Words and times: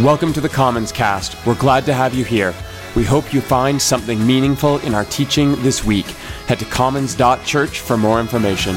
Welcome 0.00 0.34
to 0.34 0.42
the 0.42 0.48
Commons 0.50 0.92
Cast. 0.92 1.46
We're 1.46 1.54
glad 1.54 1.86
to 1.86 1.94
have 1.94 2.12
you 2.12 2.22
here. 2.22 2.54
We 2.94 3.02
hope 3.02 3.32
you 3.32 3.40
find 3.40 3.80
something 3.80 4.26
meaningful 4.26 4.76
in 4.80 4.94
our 4.94 5.06
teaching 5.06 5.56
this 5.62 5.84
week. 5.84 6.04
Head 6.48 6.58
to 6.58 6.66
commons.church 6.66 7.80
for 7.80 7.96
more 7.96 8.20
information. 8.20 8.76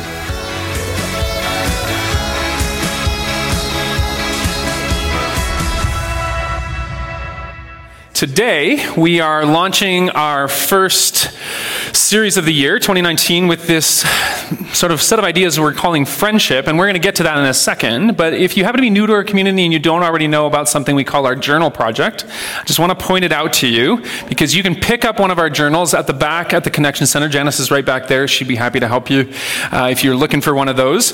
Today, 8.14 8.90
we 8.96 9.20
are 9.20 9.46
launching 9.46 10.10
our 10.12 10.48
first 10.48 11.38
series 11.94 12.38
of 12.38 12.46
the 12.46 12.54
year, 12.54 12.80
2019, 12.80 13.50
with 13.50 13.68
this 13.68 14.06
sort 14.74 14.92
of 14.92 15.02
set 15.02 15.20
of 15.20 15.26
ideas 15.26 15.60
we're 15.60 15.74
calling 15.74 16.06
friendship, 16.06 16.68
and 16.68 16.78
we're 16.78 16.86
going 16.86 16.96
to 16.96 17.00
get 17.00 17.16
to 17.16 17.24
that 17.24 17.38
in 17.38 17.46
a 17.46 17.54
second. 17.54 18.18
But 18.18 18.34
if 18.34 18.58
you 18.58 18.64
happen 18.64 18.78
to 18.78 18.82
be 18.82 18.90
new 18.90 19.08
to 19.08 19.14
our 19.14 19.24
community 19.24 19.64
and 19.64 19.74
you 19.74 19.80
don't 19.80 20.04
already 20.04 20.28
know 20.28 20.48
about 20.48 20.70
something 20.70 20.96
we 20.96 21.04
call 21.04 21.26
our 21.26 21.36
journal 21.36 21.72
project, 21.72 22.26
I 22.28 22.64
just 22.66 22.80
want 22.80 22.98
to 22.98 23.06
point 23.06 23.26
it 23.26 23.32
out 23.32 23.54
to 23.54 23.68
you 23.68 24.04
because 24.28 24.56
you 24.56 24.64
can 24.64 24.76
pick 24.76 25.06
up 25.06 25.20
one 25.20 25.32
of 25.32 25.40
our 25.40 25.50
journals 25.50 25.94
at 25.94 26.08
the 26.08 26.14
back 26.14 26.54
at 26.54 26.64
the 26.64 26.72
Connection 26.72 27.08
Center. 27.08 27.30
Janice 27.30 27.60
is 27.60 27.72
right 27.72 27.86
back 27.86 28.08
there. 28.08 28.28
She'd 28.28 28.48
be 28.48 28.56
happy 28.56 28.80
to 28.80 28.88
help 28.88 29.10
you 29.10 29.32
uh, 29.72 29.90
if 29.92 30.04
you're 30.04 30.16
looking 30.16 30.42
for 30.42 30.54
one 30.54 30.68
of 30.68 30.78
those. 30.78 31.14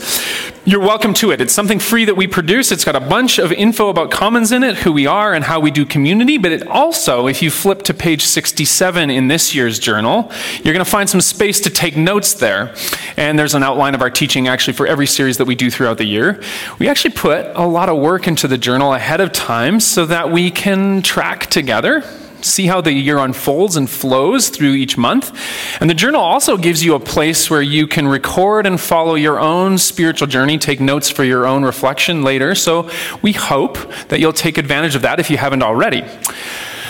You're 0.66 0.82
welcome 0.82 1.14
to 1.16 1.32
it. 1.32 1.42
It's 1.42 1.54
something 1.54 1.80
free 1.80 2.06
that 2.06 2.16
we 2.16 2.28
produce. 2.28 2.72
It's 2.72 2.84
got 2.84 2.96
a 2.96 3.00
bunch 3.00 3.38
of 3.38 3.52
info 3.52 3.90
about 3.90 4.12
Commons 4.12 4.52
in 4.52 4.64
it, 4.64 4.78
who 4.78 4.92
we 4.92 5.06
are, 5.06 5.34
and 5.34 5.44
how 5.44 5.60
we 5.60 5.72
do 5.72 5.86
community, 5.86 6.38
but 6.38 6.52
it 6.52 6.68
also 6.68 7.28
if 7.28 7.42
you 7.42 7.52
flip 7.52 7.84
to 7.84 7.94
page 7.94 8.24
67 8.24 9.10
in 9.10 9.28
this 9.28 9.54
year's 9.54 9.80
journal, 9.80 10.32
you're 10.64 10.74
going 10.74 10.86
to 10.86 10.90
find 10.90 11.10
some 11.10 11.22
space 11.22 11.60
to 11.62 11.70
take 11.70 11.96
notes 11.96 12.34
there. 12.34 12.74
And 13.18 13.25
there's 13.34 13.56
an 13.56 13.64
outline 13.64 13.96
of 13.96 14.02
our 14.02 14.10
teaching 14.12 14.48
actually 14.48 14.74
for 14.74 14.86
every 14.86 15.08
series 15.08 15.38
that 15.38 15.46
we 15.46 15.56
do 15.56 15.72
throughout 15.72 15.98
the 15.98 16.06
year. 16.06 16.42
We 16.78 16.88
actually 16.88 17.16
put 17.16 17.48
a 17.56 17.66
lot 17.66 17.90
of 17.90 17.98
work 17.98 18.28
into 18.28 18.48
the 18.48 18.58
journal 18.58 18.94
ahead 18.94 19.22
of 19.22 19.32
time 19.32 19.80
so 19.80 20.06
that 20.06 20.32
we 20.32 20.52
can 20.52 21.02
track 21.02 21.48
together 21.48 22.04
see 22.46 22.68
how 22.68 22.80
the 22.80 22.94
year 22.94 23.18
unfolds 23.18 23.76
and 23.76 23.90
flows 23.90 24.50
through 24.50 24.74
each 24.74 24.98
month. 24.98 25.38
And 25.82 25.90
the 25.90 25.96
journal 25.96 26.22
also 26.22 26.58
gives 26.58 26.84
you 26.84 26.94
a 26.94 27.00
place 27.00 27.50
where 27.50 27.62
you 27.62 27.88
can 27.88 28.08
record 28.08 28.66
and 28.66 28.80
follow 28.80 29.16
your 29.16 29.40
own 29.40 29.78
spiritual 29.78 30.28
journey, 30.28 30.58
take 30.58 30.80
notes 30.80 31.10
for 31.10 31.24
your 31.24 31.48
own 31.48 31.64
reflection 31.64 32.22
later. 32.22 32.56
So 32.56 32.90
we 33.22 33.32
hope 33.34 33.78
that 34.10 34.20
you'll 34.20 34.34
take 34.34 34.58
advantage 34.58 34.96
of 34.96 35.02
that 35.02 35.20
if 35.20 35.30
you 35.30 35.38
haven't 35.38 35.64
already. 35.64 36.04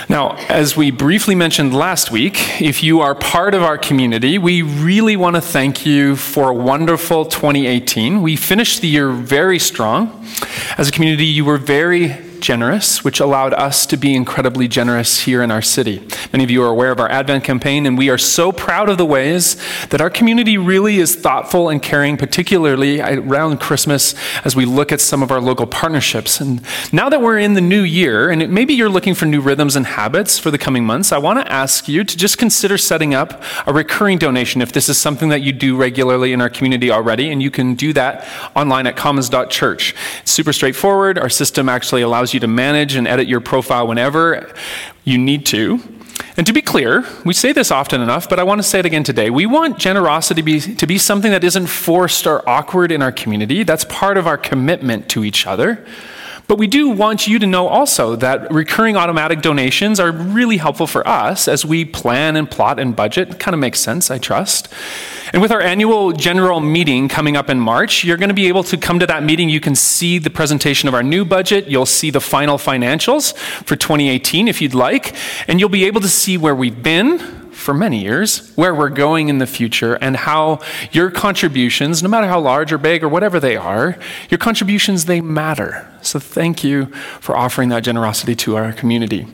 Now, 0.07 0.35
as 0.49 0.77
we 0.77 0.91
briefly 0.91 1.33
mentioned 1.33 1.73
last 1.73 2.11
week, 2.11 2.61
if 2.61 2.83
you 2.83 3.01
are 3.01 3.15
part 3.15 3.55
of 3.55 3.63
our 3.63 3.75
community, 3.75 4.37
we 4.37 4.61
really 4.61 5.15
want 5.15 5.35
to 5.35 5.41
thank 5.41 5.83
you 5.83 6.15
for 6.15 6.49
a 6.49 6.53
wonderful 6.53 7.25
2018. 7.25 8.21
We 8.21 8.35
finished 8.35 8.81
the 8.81 8.87
year 8.87 9.09
very 9.09 9.57
strong. 9.57 10.23
As 10.77 10.89
a 10.89 10.91
community, 10.91 11.25
you 11.25 11.43
were 11.43 11.57
very 11.57 12.24
generous, 12.41 13.03
which 13.03 13.19
allowed 13.19 13.53
us 13.53 13.85
to 13.85 13.97
be 13.97 14.15
incredibly 14.15 14.67
generous 14.67 15.21
here 15.21 15.41
in 15.41 15.51
our 15.51 15.61
city. 15.61 16.05
Many 16.31 16.43
of 16.43 16.51
you 16.51 16.63
are 16.63 16.69
aware 16.69 16.91
of 16.91 16.99
our 16.99 17.09
Advent 17.09 17.43
campaign, 17.43 17.85
and 17.85 17.97
we 17.97 18.09
are 18.09 18.17
so 18.17 18.51
proud 18.51 18.89
of 18.89 18.97
the 18.97 19.05
ways 19.05 19.57
that 19.89 20.01
our 20.01 20.09
community 20.09 20.57
really 20.57 20.97
is 20.97 21.15
thoughtful 21.15 21.69
and 21.69 21.81
caring, 21.81 22.17
particularly 22.17 23.01
around 23.01 23.59
Christmas 23.59 24.15
as 24.43 24.55
we 24.55 24.65
look 24.65 24.91
at 24.91 25.01
some 25.01 25.23
of 25.23 25.31
our 25.31 25.41
local 25.41 25.65
partnerships. 25.65 26.39
And 26.39 26.61
now 26.91 27.09
that 27.09 27.21
we're 27.21 27.39
in 27.39 27.53
the 27.53 27.61
new 27.61 27.81
year, 27.81 28.29
and 28.29 28.49
maybe 28.49 28.73
you're 28.73 28.89
looking 28.89 29.15
for 29.15 29.25
new 29.25 29.41
rhythms 29.41 29.75
and 29.75 29.85
habits 29.85 30.37
for 30.37 30.51
the 30.51 30.57
coming 30.57 30.85
months, 30.85 31.11
I 31.11 31.17
want 31.17 31.39
to 31.39 31.51
ask 31.51 31.87
you 31.87 32.03
to 32.03 32.17
just 32.17 32.37
consider 32.37 32.77
setting 32.77 33.13
up 33.13 33.43
a 33.65 33.73
recurring 33.73 34.17
donation 34.17 34.61
if 34.61 34.71
this 34.71 34.89
is 34.89 34.97
something 34.97 35.29
that 35.29 35.41
you 35.41 35.51
do 35.51 35.75
regularly 35.75 36.33
in 36.33 36.41
our 36.41 36.49
community 36.49 36.91
already, 36.91 37.31
and 37.31 37.41
you 37.41 37.51
can 37.51 37.75
do 37.75 37.93
that 37.93 38.27
online 38.55 38.87
at 38.87 38.95
commons.church. 38.95 39.95
It's 40.21 40.31
super 40.31 40.53
straightforward. 40.53 41.17
Our 41.17 41.29
system 41.29 41.69
actually 41.69 42.01
allows 42.01 42.24
allows 42.25 42.33
you 42.33 42.39
to 42.39 42.47
manage 42.47 42.95
and 42.95 43.07
edit 43.07 43.27
your 43.27 43.39
profile 43.39 43.85
whenever 43.85 44.51
you 45.03 45.15
need 45.15 45.45
to. 45.45 45.79
And 46.37 46.47
to 46.47 46.53
be 46.53 46.61
clear, 46.61 47.05
we 47.23 47.33
say 47.33 47.53
this 47.53 47.69
often 47.69 48.01
enough, 48.01 48.27
but 48.27 48.39
I 48.39 48.43
want 48.43 48.57
to 48.57 48.63
say 48.63 48.79
it 48.79 48.85
again 48.85 49.03
today. 49.03 49.29
We 49.29 49.45
want 49.45 49.77
generosity 49.77 50.41
to 50.41 50.43
be, 50.43 50.59
to 50.59 50.87
be 50.87 50.97
something 50.97 51.29
that 51.29 51.43
isn't 51.43 51.67
forced 51.67 52.25
or 52.25 52.47
awkward 52.49 52.91
in 52.91 53.03
our 53.03 53.11
community. 53.11 53.61
That's 53.61 53.85
part 53.85 54.17
of 54.17 54.25
our 54.25 54.39
commitment 54.39 55.07
to 55.09 55.23
each 55.23 55.45
other. 55.45 55.85
But 56.47 56.59
we 56.59 56.67
do 56.67 56.89
want 56.89 57.27
you 57.27 57.39
to 57.39 57.47
know 57.47 57.67
also 57.67 58.15
that 58.17 58.51
recurring 58.51 58.95
automatic 58.95 59.41
donations 59.41 59.99
are 59.99 60.11
really 60.11 60.57
helpful 60.57 60.85
for 60.85 61.07
us 61.07 61.47
as 61.47 61.65
we 61.65 61.85
plan 61.85 62.35
and 62.35 62.49
plot 62.49 62.79
and 62.79 62.95
budget. 62.95 63.31
It 63.31 63.39
kind 63.39 63.53
of 63.53 63.59
makes 63.59 63.79
sense, 63.79 64.11
I 64.11 64.19
trust. 64.19 64.71
And 65.33 65.41
with 65.41 65.51
our 65.51 65.61
annual 65.61 66.11
general 66.11 66.59
meeting 66.59 67.09
coming 67.09 67.35
up 67.35 67.49
in 67.49 67.59
March, 67.59 68.03
you're 68.03 68.17
going 68.17 68.29
to 68.29 68.35
be 68.35 68.47
able 68.47 68.63
to 68.65 68.77
come 68.77 68.99
to 68.99 69.07
that 69.07 69.23
meeting. 69.23 69.49
You 69.49 69.59
can 69.59 69.75
see 69.75 70.19
the 70.19 70.29
presentation 70.29 70.87
of 70.87 70.93
our 70.93 71.03
new 71.03 71.25
budget. 71.25 71.67
You'll 71.67 71.87
see 71.87 72.11
the 72.11 72.21
final 72.21 72.57
financials 72.57 73.35
for 73.35 73.75
2018 73.75 74.47
if 74.47 74.61
you'd 74.61 74.75
like. 74.75 75.15
And 75.47 75.59
you'll 75.59 75.69
be 75.69 75.85
able 75.85 76.01
to 76.01 76.07
see 76.07 76.37
where 76.37 76.55
we've 76.55 76.81
been, 76.81 77.44
for 77.55 77.73
many 77.73 78.01
years, 78.01 78.51
where 78.55 78.75
we're 78.75 78.89
going 78.89 79.29
in 79.29 79.37
the 79.39 79.47
future, 79.47 79.95
and 79.95 80.15
how 80.15 80.59
your 80.91 81.09
contributions, 81.09 82.03
no 82.03 82.09
matter 82.09 82.27
how 82.27 82.39
large 82.39 82.71
or 82.71 82.77
big 82.77 83.03
or 83.03 83.09
whatever 83.09 83.39
they 83.39 83.55
are, 83.55 83.97
your 84.29 84.37
contributions, 84.37 85.05
they 85.05 85.21
matter. 85.21 85.87
So 86.01 86.19
thank 86.19 86.63
you 86.63 86.87
for 87.19 87.35
offering 87.35 87.69
that 87.69 87.83
generosity 87.83 88.35
to 88.35 88.57
our 88.57 88.73
community. 88.73 89.25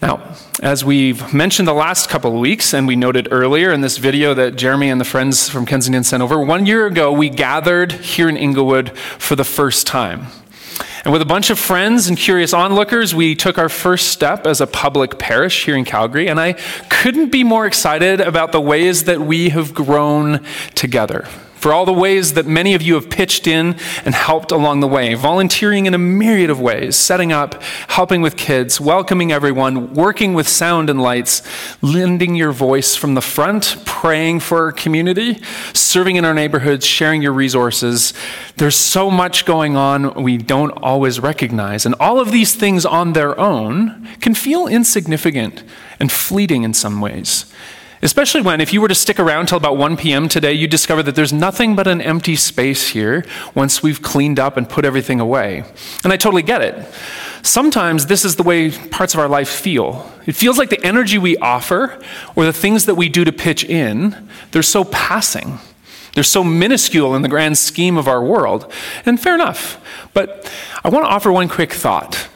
Now, 0.00 0.34
as 0.60 0.84
we've 0.84 1.32
mentioned 1.32 1.68
the 1.68 1.74
last 1.74 2.08
couple 2.08 2.32
of 2.32 2.40
weeks, 2.40 2.72
and 2.72 2.86
we 2.86 2.96
noted 2.96 3.28
earlier 3.30 3.72
in 3.72 3.82
this 3.82 3.98
video 3.98 4.34
that 4.34 4.56
Jeremy 4.56 4.88
and 4.88 5.00
the 5.00 5.04
friends 5.04 5.48
from 5.48 5.66
Kensington 5.66 6.04
sent 6.04 6.22
over, 6.22 6.40
one 6.40 6.66
year 6.66 6.86
ago 6.86 7.12
we 7.12 7.28
gathered 7.28 7.92
here 7.92 8.28
in 8.28 8.36
Inglewood 8.36 8.96
for 8.96 9.36
the 9.36 9.44
first 9.44 9.86
time. 9.86 10.26
And 11.04 11.12
with 11.12 11.22
a 11.22 11.26
bunch 11.26 11.50
of 11.50 11.58
friends 11.58 12.08
and 12.08 12.16
curious 12.16 12.52
onlookers, 12.52 13.14
we 13.14 13.34
took 13.34 13.58
our 13.58 13.68
first 13.68 14.08
step 14.08 14.46
as 14.46 14.60
a 14.60 14.66
public 14.66 15.18
parish 15.18 15.64
here 15.64 15.76
in 15.76 15.84
Calgary. 15.84 16.28
And 16.28 16.38
I 16.38 16.52
couldn't 16.90 17.30
be 17.30 17.42
more 17.42 17.66
excited 17.66 18.20
about 18.20 18.52
the 18.52 18.60
ways 18.60 19.04
that 19.04 19.20
we 19.20 19.48
have 19.48 19.74
grown 19.74 20.44
together 20.74 21.26
for 21.62 21.72
all 21.72 21.84
the 21.84 21.92
ways 21.92 22.32
that 22.32 22.44
many 22.44 22.74
of 22.74 22.82
you 22.82 22.94
have 22.94 23.08
pitched 23.08 23.46
in 23.46 23.76
and 24.04 24.16
helped 24.16 24.50
along 24.50 24.80
the 24.80 24.88
way, 24.88 25.14
volunteering 25.14 25.86
in 25.86 25.94
a 25.94 25.98
myriad 25.98 26.50
of 26.50 26.60
ways, 26.60 26.96
setting 26.96 27.30
up, 27.30 27.62
helping 27.86 28.20
with 28.20 28.36
kids, 28.36 28.80
welcoming 28.80 29.30
everyone, 29.30 29.94
working 29.94 30.34
with 30.34 30.48
sound 30.48 30.90
and 30.90 31.00
lights, 31.00 31.40
lending 31.80 32.34
your 32.34 32.50
voice 32.50 32.96
from 32.96 33.14
the 33.14 33.20
front, 33.20 33.76
praying 33.84 34.40
for 34.40 34.64
our 34.64 34.72
community, 34.72 35.40
serving 35.72 36.16
in 36.16 36.24
our 36.24 36.34
neighborhoods, 36.34 36.84
sharing 36.84 37.22
your 37.22 37.32
resources. 37.32 38.12
There's 38.56 38.74
so 38.74 39.08
much 39.08 39.44
going 39.44 39.76
on 39.76 40.20
we 40.20 40.38
don't 40.38 40.72
always 40.72 41.20
recognize. 41.20 41.86
And 41.86 41.94
all 42.00 42.18
of 42.18 42.32
these 42.32 42.56
things 42.56 42.84
on 42.84 43.12
their 43.12 43.38
own 43.38 44.08
can 44.20 44.34
feel 44.34 44.66
insignificant 44.66 45.62
and 46.00 46.10
fleeting 46.10 46.64
in 46.64 46.74
some 46.74 47.00
ways. 47.00 47.46
Especially 48.04 48.42
when, 48.42 48.60
if 48.60 48.72
you 48.72 48.80
were 48.80 48.88
to 48.88 48.96
stick 48.96 49.20
around 49.20 49.46
till 49.46 49.58
about 49.58 49.76
1 49.76 49.96
p.m. 49.96 50.28
today, 50.28 50.52
you 50.52 50.66
discover 50.66 51.04
that 51.04 51.14
there's 51.14 51.32
nothing 51.32 51.76
but 51.76 51.86
an 51.86 52.00
empty 52.00 52.34
space 52.34 52.88
here 52.88 53.24
once 53.54 53.80
we've 53.80 54.02
cleaned 54.02 54.40
up 54.40 54.56
and 54.56 54.68
put 54.68 54.84
everything 54.84 55.20
away. 55.20 55.64
And 56.02 56.12
I 56.12 56.16
totally 56.16 56.42
get 56.42 56.62
it. 56.62 56.84
Sometimes 57.42 58.06
this 58.06 58.24
is 58.24 58.34
the 58.34 58.42
way 58.42 58.70
parts 58.70 59.14
of 59.14 59.20
our 59.20 59.28
life 59.28 59.48
feel. 59.48 60.10
It 60.26 60.32
feels 60.32 60.58
like 60.58 60.68
the 60.68 60.84
energy 60.84 61.16
we 61.16 61.36
offer 61.36 62.02
or 62.34 62.44
the 62.44 62.52
things 62.52 62.86
that 62.86 62.96
we 62.96 63.08
do 63.08 63.24
to 63.24 63.32
pitch 63.32 63.62
in, 63.64 64.28
they're 64.50 64.62
so 64.62 64.82
passing. 64.84 65.60
They're 66.14 66.24
so 66.24 66.42
minuscule 66.42 67.14
in 67.14 67.22
the 67.22 67.28
grand 67.28 67.56
scheme 67.56 67.96
of 67.96 68.08
our 68.08 68.22
world. 68.22 68.70
And 69.06 69.18
fair 69.18 69.34
enough. 69.34 69.80
But 70.12 70.52
I 70.84 70.88
want 70.88 71.04
to 71.04 71.08
offer 71.08 71.30
one 71.30 71.48
quick 71.48 71.72
thought. 71.72 72.28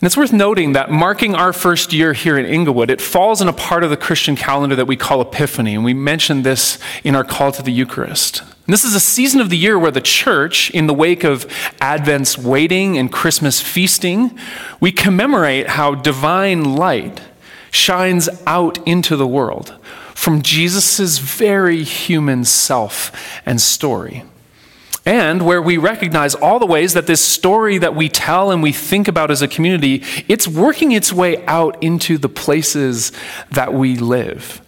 And 0.00 0.06
it's 0.06 0.16
worth 0.16 0.32
noting 0.32 0.74
that 0.74 0.92
marking 0.92 1.34
our 1.34 1.52
first 1.52 1.92
year 1.92 2.12
here 2.12 2.38
in 2.38 2.46
Inglewood, 2.46 2.88
it 2.88 3.00
falls 3.00 3.42
in 3.42 3.48
a 3.48 3.52
part 3.52 3.82
of 3.82 3.90
the 3.90 3.96
Christian 3.96 4.36
calendar 4.36 4.76
that 4.76 4.86
we 4.86 4.96
call 4.96 5.20
Epiphany. 5.20 5.74
And 5.74 5.84
we 5.84 5.92
mentioned 5.92 6.44
this 6.44 6.78
in 7.02 7.16
our 7.16 7.24
call 7.24 7.50
to 7.50 7.62
the 7.62 7.72
Eucharist. 7.72 8.42
And 8.42 8.72
this 8.72 8.84
is 8.84 8.94
a 8.94 9.00
season 9.00 9.40
of 9.40 9.50
the 9.50 9.56
year 9.56 9.76
where 9.76 9.90
the 9.90 10.00
church, 10.00 10.70
in 10.70 10.86
the 10.86 10.94
wake 10.94 11.24
of 11.24 11.52
Advent's 11.80 12.38
waiting 12.38 12.96
and 12.96 13.10
Christmas 13.10 13.60
feasting, 13.60 14.38
we 14.78 14.92
commemorate 14.92 15.70
how 15.70 15.96
divine 15.96 16.76
light 16.76 17.20
shines 17.72 18.28
out 18.46 18.78
into 18.86 19.16
the 19.16 19.26
world 19.26 19.74
from 20.14 20.42
Jesus' 20.42 21.18
very 21.18 21.82
human 21.82 22.44
self 22.44 23.40
and 23.44 23.60
story 23.60 24.22
and 25.08 25.40
where 25.40 25.62
we 25.62 25.78
recognize 25.78 26.34
all 26.34 26.58
the 26.58 26.66
ways 26.66 26.92
that 26.92 27.06
this 27.06 27.24
story 27.24 27.78
that 27.78 27.94
we 27.94 28.10
tell 28.10 28.50
and 28.50 28.62
we 28.62 28.72
think 28.72 29.08
about 29.08 29.30
as 29.30 29.40
a 29.40 29.48
community 29.48 30.04
it's 30.28 30.46
working 30.46 30.92
its 30.92 31.10
way 31.10 31.42
out 31.46 31.82
into 31.82 32.18
the 32.18 32.28
places 32.28 33.10
that 33.50 33.72
we 33.72 33.96
live 33.96 34.60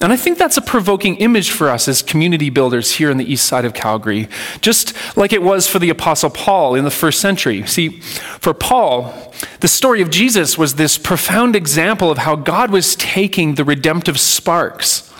and 0.00 0.12
I 0.12 0.16
think 0.16 0.36
that's 0.36 0.58
a 0.58 0.62
provoking 0.62 1.16
image 1.16 1.50
for 1.50 1.70
us 1.70 1.88
as 1.88 2.02
community 2.02 2.50
builders 2.50 2.96
here 2.96 3.10
in 3.10 3.16
the 3.16 3.32
east 3.32 3.46
side 3.46 3.64
of 3.64 3.72
Calgary, 3.72 4.28
just 4.60 4.92
like 5.16 5.32
it 5.32 5.40
was 5.40 5.68
for 5.68 5.78
the 5.78 5.88
Apostle 5.88 6.30
Paul 6.30 6.74
in 6.74 6.84
the 6.84 6.90
first 6.90 7.20
century. 7.20 7.64
See, 7.66 8.00
for 8.00 8.52
Paul, 8.52 9.32
the 9.60 9.68
story 9.68 10.02
of 10.02 10.10
Jesus 10.10 10.58
was 10.58 10.74
this 10.74 10.98
profound 10.98 11.54
example 11.54 12.10
of 12.10 12.18
how 12.18 12.34
God 12.34 12.70
was 12.70 12.96
taking 12.96 13.54
the 13.54 13.64
redemptive 13.64 14.18
sparks 14.18 15.13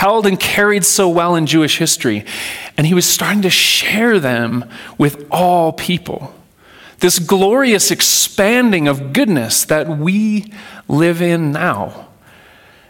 held 0.00 0.26
and 0.26 0.38
carried 0.38 0.84
so 0.84 1.08
well 1.08 1.34
in 1.36 1.46
Jewish 1.46 1.78
history. 1.78 2.24
And 2.76 2.86
he 2.86 2.94
was 2.94 3.06
starting 3.06 3.42
to 3.42 3.50
share 3.50 4.18
them 4.18 4.68
with 4.98 5.26
all 5.30 5.72
people. 5.72 6.34
this 7.04 7.18
glorious 7.18 7.90
expanding 7.90 8.88
of 8.88 9.12
goodness 9.12 9.64
that 9.66 9.86
we 9.98 10.50
live 10.88 11.20
in 11.20 11.52
now. 11.52 12.08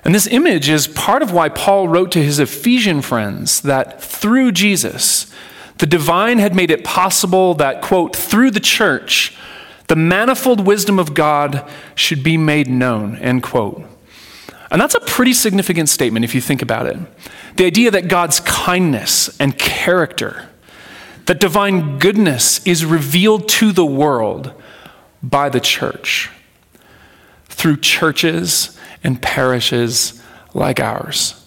And 0.05 0.15
this 0.15 0.29
image 0.29 0.69
is 0.69 0.87
part 0.87 1.21
of 1.21 1.33
why 1.33 1.49
Paul 1.49 1.89
wrote 1.89 2.13
to 2.13 2.23
his 2.23 2.39
Ephesian 2.39 3.03
friends 3.03 3.63
that 3.63 4.01
through 4.01 4.53
Jesus, 4.53 5.33
the 5.79 5.87
divine 5.87 6.39
had 6.39 6.55
made 6.55 6.71
it 6.71 6.85
possible 6.85 7.55
that, 7.55 7.83
quote, 7.83 8.15
through 8.15 8.53
the 8.53 8.61
church, 8.61 9.37
the 9.89 9.97
manifold 9.97 10.65
wisdom 10.65 11.01
of 11.01 11.15
God 11.15 11.69
should 11.97 12.23
be 12.23 12.37
made 12.37 12.69
known, 12.69 13.17
end 13.17 13.43
quote. 13.43 13.83
And 14.75 14.81
that's 14.81 14.97
a 14.97 15.01
pretty 15.01 15.35
significant 15.35 15.89
statement 15.89 16.25
if 16.25 16.35
you 16.35 16.41
think 16.41 16.61
about 16.61 16.87
it. 16.87 16.99
The 17.57 17.65
idea 17.65 17.93
that 17.93 18.09
God's 18.09 18.41
kindness 18.41 19.31
and 19.39 19.57
character, 19.57 20.49
that 21.27 21.39
divine 21.39 22.01
goodness 22.01 22.59
is 22.67 22.85
revealed 22.85 23.49
to 23.51 23.71
the 23.71 23.87
world 23.87 24.53
by 25.23 25.49
the 25.49 25.61
church 25.61 26.29
through 27.45 27.77
churches 27.77 28.77
and 29.05 29.23
parishes 29.23 30.21
like 30.55 30.81
ours. 30.81 31.47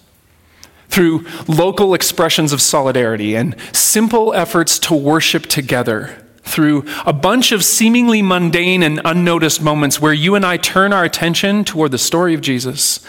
Through 0.88 1.26
local 1.50 1.94
expressions 1.94 2.54
of 2.54 2.62
solidarity 2.62 3.36
and 3.36 3.58
simple 3.74 4.34
efforts 4.34 4.80
to 4.80 4.96
worship 4.96 5.48
together, 5.48 6.26
through 6.48 6.86
a 7.06 7.14
bunch 7.14 7.52
of 7.52 7.64
seemingly 7.64 8.22
mundane 8.22 8.84
and 8.84 9.02
unnoticed 9.06 9.62
moments 9.62 10.02
where 10.02 10.14
you 10.14 10.36
and 10.36 10.46
I 10.46 10.58
turn 10.58 10.94
our 10.94 11.04
attention 11.04 11.64
toward 11.64 11.92
the 11.92 11.98
story 11.98 12.34
of 12.34 12.42
Jesus, 12.42 13.06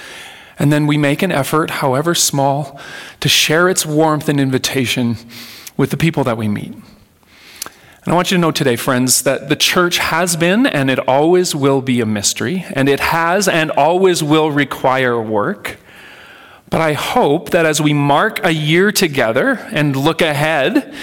and 0.58 0.72
then 0.72 0.86
we 0.86 0.98
make 0.98 1.22
an 1.22 1.32
effort, 1.32 1.70
however 1.70 2.14
small, 2.14 2.80
to 3.20 3.28
share 3.28 3.68
its 3.68 3.86
warmth 3.86 4.28
and 4.28 4.40
invitation 4.40 5.16
with 5.76 5.90
the 5.90 5.96
people 5.96 6.24
that 6.24 6.36
we 6.36 6.48
meet. 6.48 6.72
And 6.72 8.12
I 8.12 8.16
want 8.16 8.30
you 8.30 8.36
to 8.36 8.40
know 8.40 8.50
today, 8.50 8.76
friends, 8.76 9.22
that 9.22 9.48
the 9.48 9.56
church 9.56 9.98
has 9.98 10.34
been 10.34 10.66
and 10.66 10.90
it 10.90 10.98
always 11.00 11.54
will 11.54 11.82
be 11.82 12.00
a 12.00 12.06
mystery, 12.06 12.64
and 12.72 12.88
it 12.88 13.00
has 13.00 13.46
and 13.46 13.70
always 13.70 14.22
will 14.22 14.50
require 14.50 15.20
work. 15.20 15.78
But 16.70 16.80
I 16.80 16.92
hope 16.94 17.50
that 17.50 17.66
as 17.66 17.80
we 17.80 17.92
mark 17.92 18.44
a 18.44 18.52
year 18.52 18.92
together 18.92 19.54
and 19.72 19.96
look 19.96 20.20
ahead, 20.20 20.94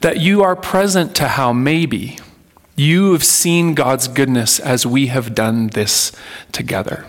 that 0.00 0.20
you 0.20 0.42
are 0.42 0.56
present 0.56 1.14
to 1.16 1.28
how 1.28 1.52
maybe 1.52 2.18
you 2.76 3.12
have 3.12 3.24
seen 3.24 3.74
God's 3.74 4.08
goodness 4.08 4.58
as 4.58 4.86
we 4.86 5.08
have 5.08 5.34
done 5.34 5.68
this 5.68 6.12
together. 6.52 7.04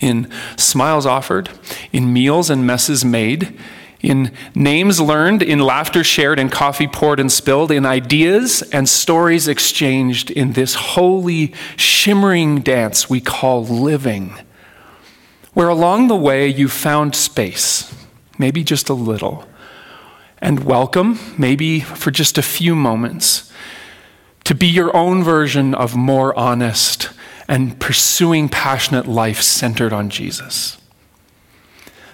In 0.00 0.30
smiles 0.56 1.04
offered, 1.04 1.50
in 1.92 2.12
meals 2.12 2.48
and 2.48 2.66
messes 2.66 3.04
made, 3.04 3.58
in 4.00 4.32
names 4.54 4.98
learned, 4.98 5.42
in 5.42 5.58
laughter 5.58 6.02
shared, 6.02 6.38
in 6.38 6.48
coffee 6.48 6.88
poured 6.88 7.20
and 7.20 7.30
spilled, 7.30 7.70
in 7.70 7.84
ideas 7.84 8.62
and 8.72 8.88
stories 8.88 9.46
exchanged 9.46 10.30
in 10.30 10.54
this 10.54 10.74
holy, 10.74 11.52
shimmering 11.76 12.60
dance 12.60 13.10
we 13.10 13.20
call 13.20 13.62
living, 13.62 14.32
where 15.52 15.68
along 15.68 16.08
the 16.08 16.16
way 16.16 16.48
you 16.48 16.66
found 16.66 17.14
space, 17.14 17.94
maybe 18.38 18.64
just 18.64 18.88
a 18.88 18.94
little, 18.94 19.44
and 20.40 20.64
welcome, 20.64 21.18
maybe 21.36 21.80
for 21.80 22.10
just 22.10 22.38
a 22.38 22.42
few 22.42 22.74
moments, 22.74 23.52
to 24.44 24.54
be 24.54 24.66
your 24.66 24.96
own 24.96 25.22
version 25.22 25.74
of 25.74 25.94
more 25.94 26.36
honest 26.38 27.10
and 27.46 27.78
pursuing 27.78 28.48
passionate 28.48 29.06
life 29.06 29.42
centered 29.42 29.92
on 29.92 30.08
Jesus. 30.08 30.80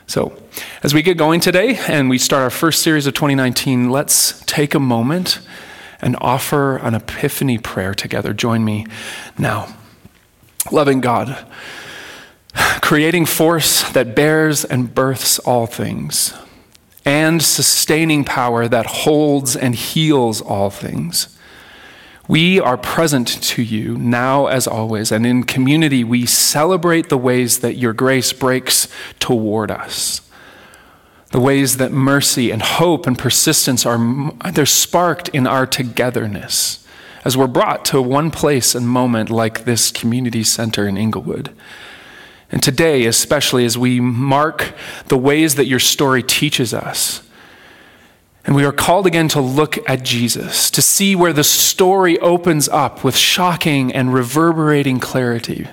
So, 0.07 0.41
as 0.83 0.95
we 0.95 1.03
get 1.03 1.17
going 1.17 1.41
today 1.41 1.77
and 1.89 2.09
we 2.09 2.17
start 2.19 2.43
our 2.43 2.51
first 2.51 2.83
series 2.83 3.07
of 3.07 3.15
2019, 3.15 3.91
let's 3.91 4.41
take 4.47 4.75
a 4.75 4.81
moment 4.81 5.41
and 6.01 6.17
offer 6.21 6.77
an 6.77 6.95
epiphany 6.95 7.59
prayer 7.59 7.95
together. 7.95 8.33
Join 8.33 8.65
me 8.65 8.87
now. 9.37 9.75
Loving 10.71 11.01
God, 11.01 11.47
creating 12.81 13.27
force 13.27 13.89
that 13.91 14.15
bears 14.15 14.65
and 14.65 14.95
births 14.95 15.39
all 15.41 15.67
things, 15.67 16.35
and 17.07 17.41
sustaining 17.41 18.25
power 18.25 18.67
that 18.67 18.87
holds 18.87 19.55
and 19.57 19.77
heals 19.77 20.43
all 20.43 20.69
things. 20.69 21.29
We 22.29 22.59
are 22.59 22.77
present 22.77 23.29
to 23.29 23.63
you 23.63 23.97
now 23.97 24.49
as 24.49 24.67
always, 24.67 25.13
and 25.13 25.25
in 25.25 25.45
community 25.45 26.03
we 26.03 26.27
celebrate 26.27 27.09
the 27.09 27.17
ways 27.17 27.61
that 27.61 27.77
your 27.77 27.93
grace 27.93 28.33
breaks 28.33 28.89
toward 29.21 29.71
us. 29.71 30.21
The 31.31 31.39
ways 31.41 31.77
that 31.77 31.93
mercy 31.93 32.51
and 32.51 32.63
hope 32.63 33.07
and 33.07 33.17
persistence 33.17 33.87
are 33.87 34.33
they're 34.53 34.67
sparked 34.67 35.29
in 35.29 35.47
our 35.47 35.67
togetherness 35.67 36.85
as 37.25 37.37
we're 37.37 37.47
brought 37.47 37.85
to 37.85 38.03
one 38.03 38.31
place 38.31 38.75
and 38.75 38.89
moment 38.89 39.31
like 39.31 39.65
this 39.65 39.93
community 39.93 40.43
center 40.43 40.87
in 40.89 40.97
Inglewood. 40.97 41.55
And 42.51 42.63
today, 42.63 43.07
especially 43.07 43.65
as 43.65 43.77
we 43.77 44.01
mark 44.01 44.73
the 45.09 45.19
ways 45.19 45.57
that 45.57 45.67
your 45.67 45.81
story 45.81 46.23
teaches 46.23 46.73
us, 46.73 47.23
and 48.45 48.55
we 48.55 48.65
are 48.65 48.73
called 48.73 49.07
again 49.07 49.27
to 49.29 49.41
look 49.41 49.77
at 49.91 50.05
Jesus, 50.05 50.71
to 50.71 50.81
see 50.81 51.17
where 51.17 51.33
the 51.33 51.43
story 51.43 52.17
opens 52.21 52.69
up 52.69 53.03
with 53.03 53.17
shocking 53.17 53.93
and 53.93 54.15
reverberating 54.15 55.01
clarity, 55.01 55.67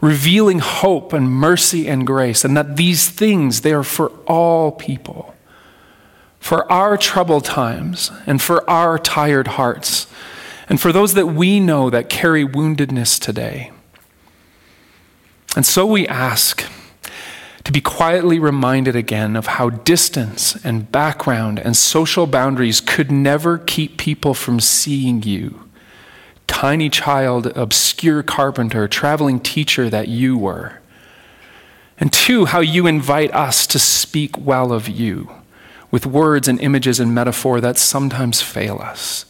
revealing 0.00 0.60
hope 0.60 1.12
and 1.12 1.30
mercy 1.30 1.86
and 1.86 2.06
grace, 2.06 2.42
and 2.42 2.56
that 2.56 2.76
these 2.76 3.10
things, 3.10 3.60
they 3.60 3.74
are 3.74 3.82
for 3.82 4.08
all 4.26 4.72
people, 4.72 5.34
for 6.40 6.70
our 6.72 6.96
troubled 6.96 7.44
times, 7.44 8.10
and 8.26 8.40
for 8.40 8.68
our 8.68 8.98
tired 8.98 9.48
hearts, 9.48 10.06
and 10.70 10.80
for 10.80 10.92
those 10.92 11.12
that 11.12 11.26
we 11.26 11.60
know 11.60 11.90
that 11.90 12.08
carry 12.08 12.46
woundedness 12.46 13.20
today. 13.20 13.70
And 15.56 15.66
so 15.66 15.84
we 15.86 16.06
ask, 16.06 16.62
to 17.66 17.72
be 17.72 17.80
quietly 17.80 18.38
reminded 18.38 18.94
again 18.94 19.34
of 19.34 19.46
how 19.46 19.70
distance 19.70 20.54
and 20.64 20.92
background 20.92 21.58
and 21.58 21.76
social 21.76 22.28
boundaries 22.28 22.80
could 22.80 23.10
never 23.10 23.58
keep 23.58 23.98
people 23.98 24.34
from 24.34 24.60
seeing 24.60 25.24
you. 25.24 25.68
Tiny 26.46 26.88
child, 26.88 27.48
obscure 27.56 28.22
carpenter, 28.22 28.86
traveling 28.86 29.40
teacher 29.40 29.90
that 29.90 30.06
you 30.06 30.38
were. 30.38 30.80
And 31.98 32.12
two, 32.12 32.44
how 32.44 32.60
you 32.60 32.86
invite 32.86 33.34
us 33.34 33.66
to 33.66 33.80
speak 33.80 34.38
well 34.38 34.72
of 34.72 34.88
you 34.88 35.28
with 35.90 36.06
words 36.06 36.46
and 36.46 36.60
images 36.60 37.00
and 37.00 37.12
metaphor 37.12 37.60
that 37.60 37.78
sometimes 37.78 38.40
fail 38.40 38.78
us. 38.78 39.24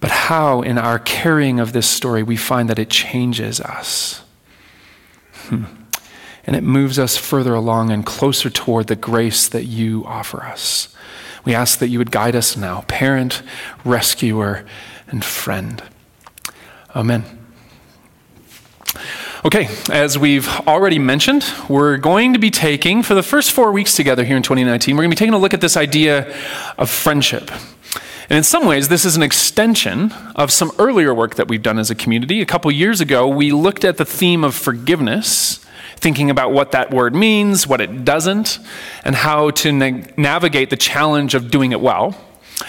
But 0.00 0.10
how, 0.10 0.62
in 0.62 0.78
our 0.78 0.98
carrying 0.98 1.60
of 1.60 1.72
this 1.72 1.88
story, 1.88 2.24
we 2.24 2.36
find 2.36 2.68
that 2.68 2.78
it 2.80 2.90
changes 2.90 3.60
us. 3.60 4.22
Hmm 5.48 5.64
and 6.50 6.56
it 6.56 6.62
moves 6.62 6.98
us 6.98 7.16
further 7.16 7.54
along 7.54 7.90
and 7.90 8.04
closer 8.04 8.50
toward 8.50 8.86
the 8.86 8.96
grace 8.96 9.48
that 9.48 9.66
you 9.66 10.04
offer 10.06 10.42
us. 10.42 10.94
We 11.44 11.54
ask 11.54 11.78
that 11.78 11.88
you 11.88 11.98
would 11.98 12.10
guide 12.10 12.36
us 12.36 12.56
now, 12.56 12.84
parent, 12.88 13.42
rescuer, 13.84 14.66
and 15.08 15.24
friend. 15.24 15.82
Amen. 16.94 17.24
Okay, 19.44 19.68
as 19.90 20.18
we've 20.18 20.48
already 20.66 20.98
mentioned, 20.98 21.46
we're 21.68 21.96
going 21.96 22.34
to 22.34 22.38
be 22.38 22.50
taking, 22.50 23.02
for 23.02 23.14
the 23.14 23.22
first 23.22 23.52
four 23.52 23.72
weeks 23.72 23.94
together 23.94 24.24
here 24.24 24.36
in 24.36 24.42
2019, 24.42 24.96
we're 24.96 25.02
going 25.02 25.10
to 25.10 25.14
be 25.14 25.18
taking 25.18 25.34
a 25.34 25.38
look 25.38 25.54
at 25.54 25.62
this 25.62 25.76
idea 25.76 26.36
of 26.76 26.90
friendship. 26.90 27.50
And 28.30 28.36
in 28.36 28.44
some 28.44 28.64
ways, 28.64 28.86
this 28.86 29.04
is 29.04 29.16
an 29.16 29.24
extension 29.24 30.12
of 30.36 30.52
some 30.52 30.70
earlier 30.78 31.12
work 31.12 31.34
that 31.34 31.48
we've 31.48 31.62
done 31.62 31.80
as 31.80 31.90
a 31.90 31.96
community. 31.96 32.40
A 32.40 32.46
couple 32.46 32.70
years 32.70 33.00
ago, 33.00 33.26
we 33.26 33.50
looked 33.50 33.84
at 33.84 33.96
the 33.96 34.04
theme 34.04 34.44
of 34.44 34.54
forgiveness 34.54 35.58
thinking 35.96 36.30
about 36.30 36.52
what 36.52 36.70
that 36.70 36.92
word 36.92 37.12
means, 37.12 37.66
what 37.66 37.80
it 37.80 38.04
doesn't, 38.04 38.60
and 39.04 39.16
how 39.16 39.50
to 39.50 39.72
na- 39.72 40.02
navigate 40.16 40.70
the 40.70 40.76
challenge 40.76 41.34
of 41.34 41.50
doing 41.50 41.72
it 41.72 41.80
well. 41.80 42.16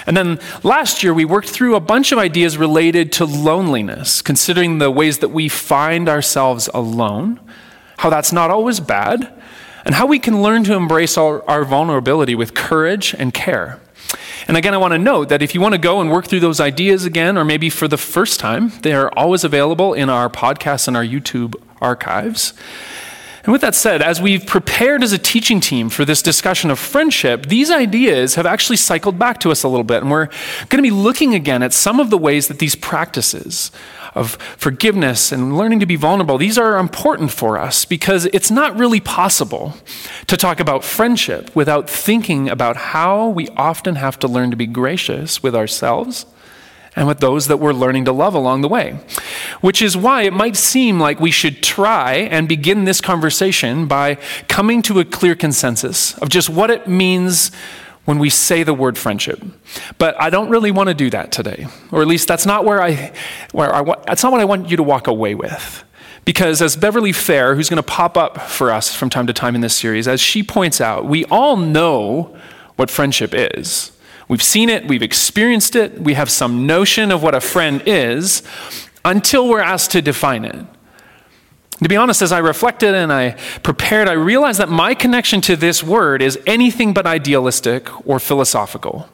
And 0.07 0.17
then 0.17 0.39
last 0.63 1.03
year, 1.03 1.13
we 1.13 1.25
worked 1.25 1.49
through 1.49 1.75
a 1.75 1.79
bunch 1.79 2.11
of 2.11 2.17
ideas 2.17 2.57
related 2.57 3.11
to 3.13 3.25
loneliness, 3.25 4.23
considering 4.23 4.79
the 4.79 4.89
ways 4.89 5.19
that 5.19 5.29
we 5.29 5.47
find 5.47 6.09
ourselves 6.09 6.69
alone, 6.73 7.39
how 7.97 8.09
that's 8.09 8.33
not 8.33 8.49
always 8.49 8.79
bad, 8.79 9.31
and 9.85 9.93
how 9.93 10.07
we 10.07 10.17
can 10.17 10.41
learn 10.41 10.63
to 10.63 10.73
embrace 10.73 11.17
our, 11.17 11.47
our 11.47 11.63
vulnerability 11.63 12.33
with 12.33 12.55
courage 12.55 13.13
and 13.17 13.31
care. 13.33 13.79
And 14.47 14.57
again, 14.57 14.73
I 14.73 14.77
want 14.77 14.93
to 14.93 14.99
note 14.99 15.29
that 15.29 15.41
if 15.41 15.53
you 15.53 15.61
want 15.61 15.73
to 15.73 15.79
go 15.79 16.01
and 16.01 16.11
work 16.11 16.27
through 16.27 16.39
those 16.39 16.59
ideas 16.59 17.05
again, 17.05 17.37
or 17.37 17.45
maybe 17.45 17.69
for 17.69 17.87
the 17.87 17.97
first 17.97 18.39
time, 18.39 18.71
they 18.81 18.93
are 18.93 19.09
always 19.15 19.43
available 19.43 19.93
in 19.93 20.09
our 20.09 20.29
podcasts 20.29 20.87
and 20.87 20.97
our 20.97 21.03
YouTube 21.03 21.55
archives. 21.81 22.53
And 23.43 23.51
with 23.51 23.61
that 23.61 23.73
said, 23.73 24.01
as 24.03 24.21
we've 24.21 24.45
prepared 24.45 25.01
as 25.03 25.13
a 25.13 25.17
teaching 25.17 25.59
team 25.59 25.89
for 25.89 26.05
this 26.05 26.21
discussion 26.21 26.69
of 26.69 26.77
friendship, 26.77 27.47
these 27.47 27.71
ideas 27.71 28.35
have 28.35 28.45
actually 28.45 28.77
cycled 28.77 29.17
back 29.17 29.39
to 29.39 29.51
us 29.51 29.63
a 29.63 29.67
little 29.67 29.83
bit. 29.83 30.03
And 30.03 30.11
we're 30.11 30.27
going 30.69 30.77
to 30.77 30.81
be 30.83 30.91
looking 30.91 31.33
again 31.33 31.63
at 31.63 31.73
some 31.73 31.99
of 31.99 32.11
the 32.11 32.19
ways 32.19 32.47
that 32.49 32.59
these 32.59 32.75
practices 32.75 33.71
of 34.13 34.33
forgiveness 34.57 35.31
and 35.31 35.57
learning 35.57 35.79
to 35.79 35.85
be 35.85 35.95
vulnerable, 35.95 36.37
these 36.37 36.57
are 36.57 36.77
important 36.77 37.31
for 37.31 37.57
us 37.57 37.85
because 37.85 38.25
it's 38.25 38.51
not 38.51 38.77
really 38.77 38.99
possible 38.99 39.75
to 40.27 40.37
talk 40.37 40.59
about 40.59 40.83
friendship 40.83 41.55
without 41.55 41.89
thinking 41.89 42.49
about 42.49 42.75
how 42.75 43.29
we 43.29 43.47
often 43.49 43.95
have 43.95 44.19
to 44.19 44.27
learn 44.27 44.51
to 44.51 44.57
be 44.57 44.67
gracious 44.67 45.41
with 45.41 45.55
ourselves 45.55 46.25
and 46.95 47.07
with 47.07 47.19
those 47.19 47.47
that 47.47 47.57
we're 47.57 47.73
learning 47.73 48.05
to 48.05 48.11
love 48.11 48.33
along 48.33 48.61
the 48.61 48.67
way. 48.67 48.99
Which 49.61 49.81
is 49.81 49.95
why 49.95 50.23
it 50.23 50.33
might 50.33 50.57
seem 50.57 50.99
like 50.99 51.19
we 51.19 51.31
should 51.31 51.63
try 51.63 52.13
and 52.15 52.47
begin 52.47 52.83
this 52.83 52.99
conversation 52.99 53.87
by 53.87 54.15
coming 54.47 54.81
to 54.83 54.99
a 54.99 55.05
clear 55.05 55.35
consensus 55.35 56.17
of 56.17 56.29
just 56.29 56.49
what 56.49 56.69
it 56.69 56.87
means 56.87 57.51
when 58.05 58.19
we 58.19 58.29
say 58.29 58.63
the 58.63 58.73
word 58.73 58.97
friendship. 58.97 59.41
But 59.97 60.19
I 60.19 60.29
don't 60.29 60.49
really 60.49 60.71
want 60.71 60.89
to 60.89 60.93
do 60.93 61.09
that 61.11 61.31
today, 61.31 61.67
or 61.91 62.01
at 62.01 62.07
least 62.07 62.27
that's 62.27 62.45
not 62.45 62.65
where 62.65 62.81
I, 62.81 63.13
where 63.51 63.73
I, 63.73 63.81
want, 63.81 64.05
that's 64.05 64.23
not 64.23 64.31
what 64.31 64.41
I 64.41 64.45
want 64.45 64.69
you 64.69 64.77
to 64.77 64.83
walk 64.83 65.07
away 65.07 65.35
with. 65.35 65.83
Because 66.25 66.61
as 66.61 66.75
Beverley 66.75 67.11
Fehr, 67.11 67.55
who's 67.55 67.69
going 67.69 67.81
to 67.81 67.83
pop 67.83 68.17
up 68.17 68.41
for 68.41 68.71
us 68.71 68.93
from 68.93 69.09
time 69.09 69.27
to 69.27 69.33
time 69.33 69.55
in 69.55 69.61
this 69.61 69.75
series, 69.75 70.07
as 70.07 70.21
she 70.21 70.43
points 70.43 70.79
out, 70.79 71.05
we 71.05 71.25
all 71.25 71.57
know 71.57 72.37
what 72.75 72.91
friendship 72.91 73.31
is. 73.33 73.90
We've 74.31 74.41
seen 74.41 74.69
it, 74.69 74.87
we've 74.87 75.03
experienced 75.03 75.75
it, 75.75 75.99
we 75.99 76.13
have 76.13 76.29
some 76.29 76.65
notion 76.65 77.11
of 77.11 77.21
what 77.21 77.35
a 77.35 77.41
friend 77.41 77.83
is 77.85 78.43
until 79.03 79.49
we're 79.49 79.59
asked 79.59 79.91
to 79.91 80.01
define 80.01 80.45
it. 80.45 80.65
To 81.83 81.89
be 81.89 81.97
honest, 81.97 82.21
as 82.21 82.31
I 82.31 82.37
reflected 82.37 82.95
and 82.95 83.11
I 83.11 83.31
prepared, 83.61 84.07
I 84.07 84.13
realized 84.13 84.61
that 84.61 84.69
my 84.69 84.93
connection 84.93 85.41
to 85.41 85.57
this 85.57 85.83
word 85.83 86.21
is 86.21 86.39
anything 86.47 86.93
but 86.93 87.05
idealistic 87.05 87.89
or 88.07 88.19
philosophical. 88.19 89.09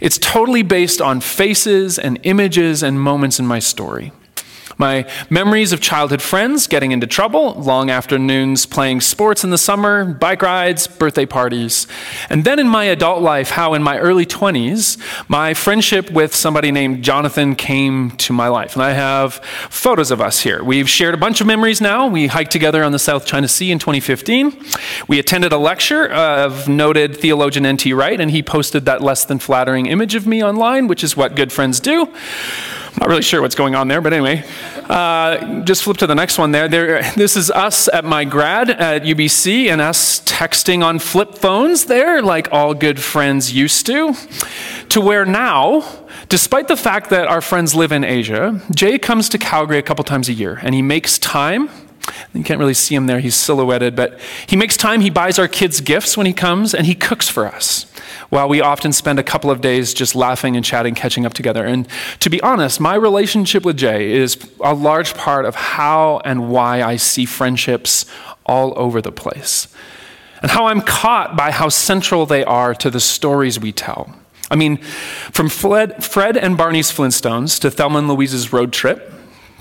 It's 0.00 0.18
totally 0.18 0.62
based 0.62 1.00
on 1.00 1.20
faces 1.20 1.98
and 1.98 2.20
images 2.22 2.84
and 2.84 3.00
moments 3.00 3.40
in 3.40 3.48
my 3.48 3.58
story. 3.58 4.12
My 4.80 5.04
memories 5.28 5.74
of 5.74 5.82
childhood 5.82 6.22
friends 6.22 6.66
getting 6.66 6.92
into 6.92 7.06
trouble, 7.06 7.52
long 7.52 7.90
afternoons 7.90 8.64
playing 8.64 9.02
sports 9.02 9.44
in 9.44 9.50
the 9.50 9.58
summer, 9.58 10.06
bike 10.06 10.40
rides, 10.40 10.86
birthday 10.86 11.26
parties. 11.26 11.86
And 12.30 12.46
then 12.46 12.58
in 12.58 12.66
my 12.66 12.84
adult 12.84 13.20
life, 13.20 13.50
how 13.50 13.74
in 13.74 13.82
my 13.82 13.98
early 13.98 14.24
20s, 14.24 14.96
my 15.28 15.52
friendship 15.52 16.10
with 16.10 16.34
somebody 16.34 16.72
named 16.72 17.04
Jonathan 17.04 17.56
came 17.56 18.12
to 18.12 18.32
my 18.32 18.48
life. 18.48 18.72
And 18.74 18.82
I 18.82 18.92
have 18.92 19.34
photos 19.68 20.10
of 20.10 20.22
us 20.22 20.40
here. 20.40 20.64
We've 20.64 20.88
shared 20.88 21.12
a 21.12 21.18
bunch 21.18 21.42
of 21.42 21.46
memories 21.46 21.82
now. 21.82 22.06
We 22.06 22.28
hiked 22.28 22.50
together 22.50 22.82
on 22.82 22.92
the 22.92 22.98
South 22.98 23.26
China 23.26 23.48
Sea 23.48 23.70
in 23.70 23.78
2015. 23.78 24.64
We 25.08 25.18
attended 25.18 25.52
a 25.52 25.58
lecture 25.58 26.08
of 26.10 26.70
noted 26.70 27.18
theologian 27.18 27.66
N.T. 27.66 27.92
Wright, 27.92 28.18
and 28.18 28.30
he 28.30 28.42
posted 28.42 28.86
that 28.86 29.02
less 29.02 29.26
than 29.26 29.40
flattering 29.40 29.84
image 29.88 30.14
of 30.14 30.26
me 30.26 30.42
online, 30.42 30.88
which 30.88 31.04
is 31.04 31.18
what 31.18 31.36
good 31.36 31.52
friends 31.52 31.80
do. 31.80 32.10
Not 32.98 33.08
really 33.08 33.22
sure 33.22 33.40
what's 33.40 33.54
going 33.54 33.74
on 33.74 33.88
there, 33.88 34.00
but 34.00 34.12
anyway, 34.12 34.44
uh, 34.88 35.62
just 35.62 35.84
flip 35.84 35.96
to 35.98 36.06
the 36.06 36.14
next 36.14 36.38
one 36.38 36.50
there. 36.50 36.68
there. 36.68 37.02
This 37.14 37.36
is 37.36 37.50
us 37.50 37.88
at 37.88 38.04
my 38.04 38.24
grad 38.24 38.70
at 38.70 39.02
UBC 39.02 39.68
and 39.68 39.80
us 39.80 40.20
texting 40.22 40.82
on 40.84 40.98
flip 40.98 41.34
phones 41.34 41.84
there, 41.84 42.22
like 42.22 42.48
all 42.50 42.74
good 42.74 43.00
friends 43.00 43.52
used 43.52 43.86
to. 43.86 44.14
To 44.88 45.00
where 45.00 45.24
now, 45.24 45.84
despite 46.28 46.68
the 46.68 46.76
fact 46.76 47.10
that 47.10 47.28
our 47.28 47.40
friends 47.40 47.74
live 47.74 47.92
in 47.92 48.04
Asia, 48.04 48.60
Jay 48.74 48.98
comes 48.98 49.28
to 49.28 49.38
Calgary 49.38 49.78
a 49.78 49.82
couple 49.82 50.02
times 50.02 50.28
a 50.28 50.32
year 50.32 50.58
and 50.62 50.74
he 50.74 50.82
makes 50.82 51.18
time 51.18 51.70
you 52.32 52.42
can't 52.42 52.58
really 52.58 52.74
see 52.74 52.94
him 52.94 53.06
there, 53.06 53.20
he's 53.20 53.36
silhouetted, 53.36 53.94
but 53.94 54.18
he 54.46 54.56
makes 54.56 54.76
time, 54.76 55.00
he 55.00 55.10
buys 55.10 55.38
our 55.38 55.48
kids 55.48 55.80
gifts 55.80 56.16
when 56.16 56.26
he 56.26 56.32
comes, 56.32 56.74
and 56.74 56.86
he 56.86 56.94
cooks 56.94 57.28
for 57.28 57.46
us 57.46 57.86
while 58.30 58.48
we 58.48 58.60
often 58.60 58.92
spend 58.92 59.18
a 59.18 59.22
couple 59.22 59.50
of 59.50 59.60
days 59.60 59.92
just 59.92 60.14
laughing 60.14 60.56
and 60.56 60.64
chatting, 60.64 60.94
catching 60.94 61.26
up 61.26 61.34
together. 61.34 61.64
And 61.64 61.86
to 62.20 62.30
be 62.30 62.40
honest, 62.42 62.80
my 62.80 62.94
relationship 62.94 63.64
with 63.64 63.76
Jay 63.76 64.12
is 64.12 64.38
a 64.60 64.72
large 64.72 65.14
part 65.14 65.44
of 65.44 65.54
how 65.56 66.20
and 66.24 66.50
why 66.50 66.82
I 66.82 66.96
see 66.96 67.24
friendships 67.24 68.06
all 68.46 68.72
over 68.76 69.02
the 69.02 69.12
place, 69.12 69.68
and 70.42 70.50
how 70.50 70.66
I'm 70.66 70.80
caught 70.80 71.36
by 71.36 71.50
how 71.50 71.68
central 71.68 72.24
they 72.24 72.44
are 72.44 72.74
to 72.76 72.90
the 72.90 73.00
stories 73.00 73.60
we 73.60 73.72
tell. 73.72 74.14
I 74.50 74.56
mean, 74.56 74.78
from 74.78 75.48
Fred, 75.48 76.02
Fred 76.02 76.36
and 76.36 76.56
Barney's 76.56 76.90
Flintstones 76.90 77.60
to 77.60 77.70
Thelma 77.70 77.98
and 77.98 78.08
Louise's 78.08 78.52
road 78.52 78.72
trip, 78.72 79.12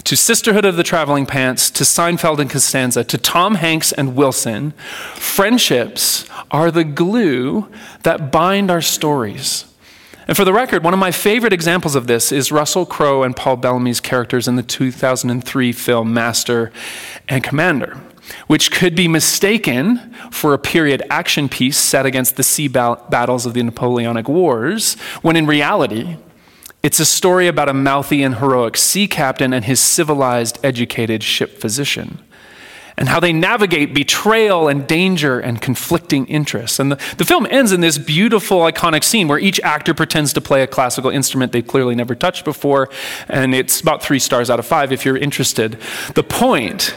to 0.03 0.15
Sisterhood 0.15 0.65
of 0.65 0.75
the 0.75 0.83
Traveling 0.83 1.25
Pants, 1.25 1.69
to 1.71 1.83
Seinfeld 1.83 2.39
and 2.39 2.49
Costanza, 2.49 3.03
to 3.03 3.17
Tom 3.17 3.55
Hanks 3.55 3.91
and 3.91 4.15
Wilson, 4.15 4.71
friendships 5.15 6.25
are 6.51 6.71
the 6.71 6.83
glue 6.83 7.69
that 8.03 8.31
bind 8.31 8.71
our 8.71 8.81
stories. 8.81 9.65
And 10.27 10.37
for 10.37 10.45
the 10.45 10.53
record, 10.53 10.83
one 10.83 10.93
of 10.93 10.99
my 10.99 11.11
favorite 11.11 11.53
examples 11.53 11.95
of 11.95 12.05
this 12.05 12.31
is 12.31 12.51
Russell 12.51 12.85
Crowe 12.85 13.23
and 13.23 13.35
Paul 13.35 13.57
Bettany's 13.57 13.99
characters 13.99 14.47
in 14.47 14.55
the 14.57 14.63
2003 14.63 15.71
film 15.71 16.13
Master 16.13 16.71
and 17.27 17.43
Commander, 17.43 17.99
which 18.45 18.71
could 18.71 18.95
be 18.95 19.07
mistaken 19.07 20.13
for 20.31 20.53
a 20.53 20.59
period 20.59 21.01
action 21.09 21.49
piece 21.49 21.77
set 21.77 22.05
against 22.05 22.35
the 22.35 22.43
sea 22.43 22.67
battles 22.67 23.47
of 23.47 23.55
the 23.55 23.63
Napoleonic 23.63 24.29
Wars, 24.29 24.93
when 25.23 25.35
in 25.35 25.47
reality, 25.47 26.17
it's 26.81 26.99
a 26.99 27.05
story 27.05 27.47
about 27.47 27.67
a 27.67 27.73
mouthy 27.73 28.23
and 28.23 28.35
heroic 28.35 28.77
sea 28.77 29.07
captain 29.07 29.53
and 29.53 29.65
his 29.65 29.79
civilized, 29.79 30.57
educated 30.63 31.23
ship 31.23 31.59
physician, 31.59 32.19
and 32.95 33.09
how 33.09 33.19
they 33.19 33.33
navigate 33.33 33.93
betrayal 33.93 34.67
and 34.67 34.87
danger 34.87 35.39
and 35.39 35.61
conflicting 35.61 36.25
interests. 36.27 36.79
And 36.79 36.93
the, 36.93 36.95
the 37.17 37.25
film 37.25 37.47
ends 37.49 37.71
in 37.71 37.81
this 37.81 37.97
beautiful, 37.97 38.59
iconic 38.59 39.03
scene 39.03 39.27
where 39.27 39.39
each 39.39 39.59
actor 39.61 39.93
pretends 39.93 40.31
to 40.33 40.41
play 40.41 40.63
a 40.63 40.67
classical 40.67 41.09
instrument 41.09 41.51
they've 41.51 41.65
clearly 41.65 41.95
never 41.95 42.15
touched 42.15 42.45
before, 42.45 42.89
and 43.27 43.53
it's 43.53 43.81
about 43.81 44.01
three 44.01 44.19
stars 44.19 44.49
out 44.49 44.59
of 44.59 44.65
five 44.65 44.91
if 44.91 45.05
you're 45.05 45.17
interested. 45.17 45.77
The 46.15 46.23
point 46.23 46.95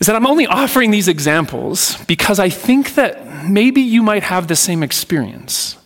is 0.00 0.08
that 0.08 0.16
I'm 0.16 0.26
only 0.26 0.46
offering 0.46 0.90
these 0.90 1.06
examples 1.06 1.96
because 2.06 2.40
I 2.40 2.48
think 2.48 2.96
that 2.96 3.48
maybe 3.48 3.80
you 3.80 4.02
might 4.02 4.24
have 4.24 4.48
the 4.48 4.56
same 4.56 4.82
experience. 4.82 5.76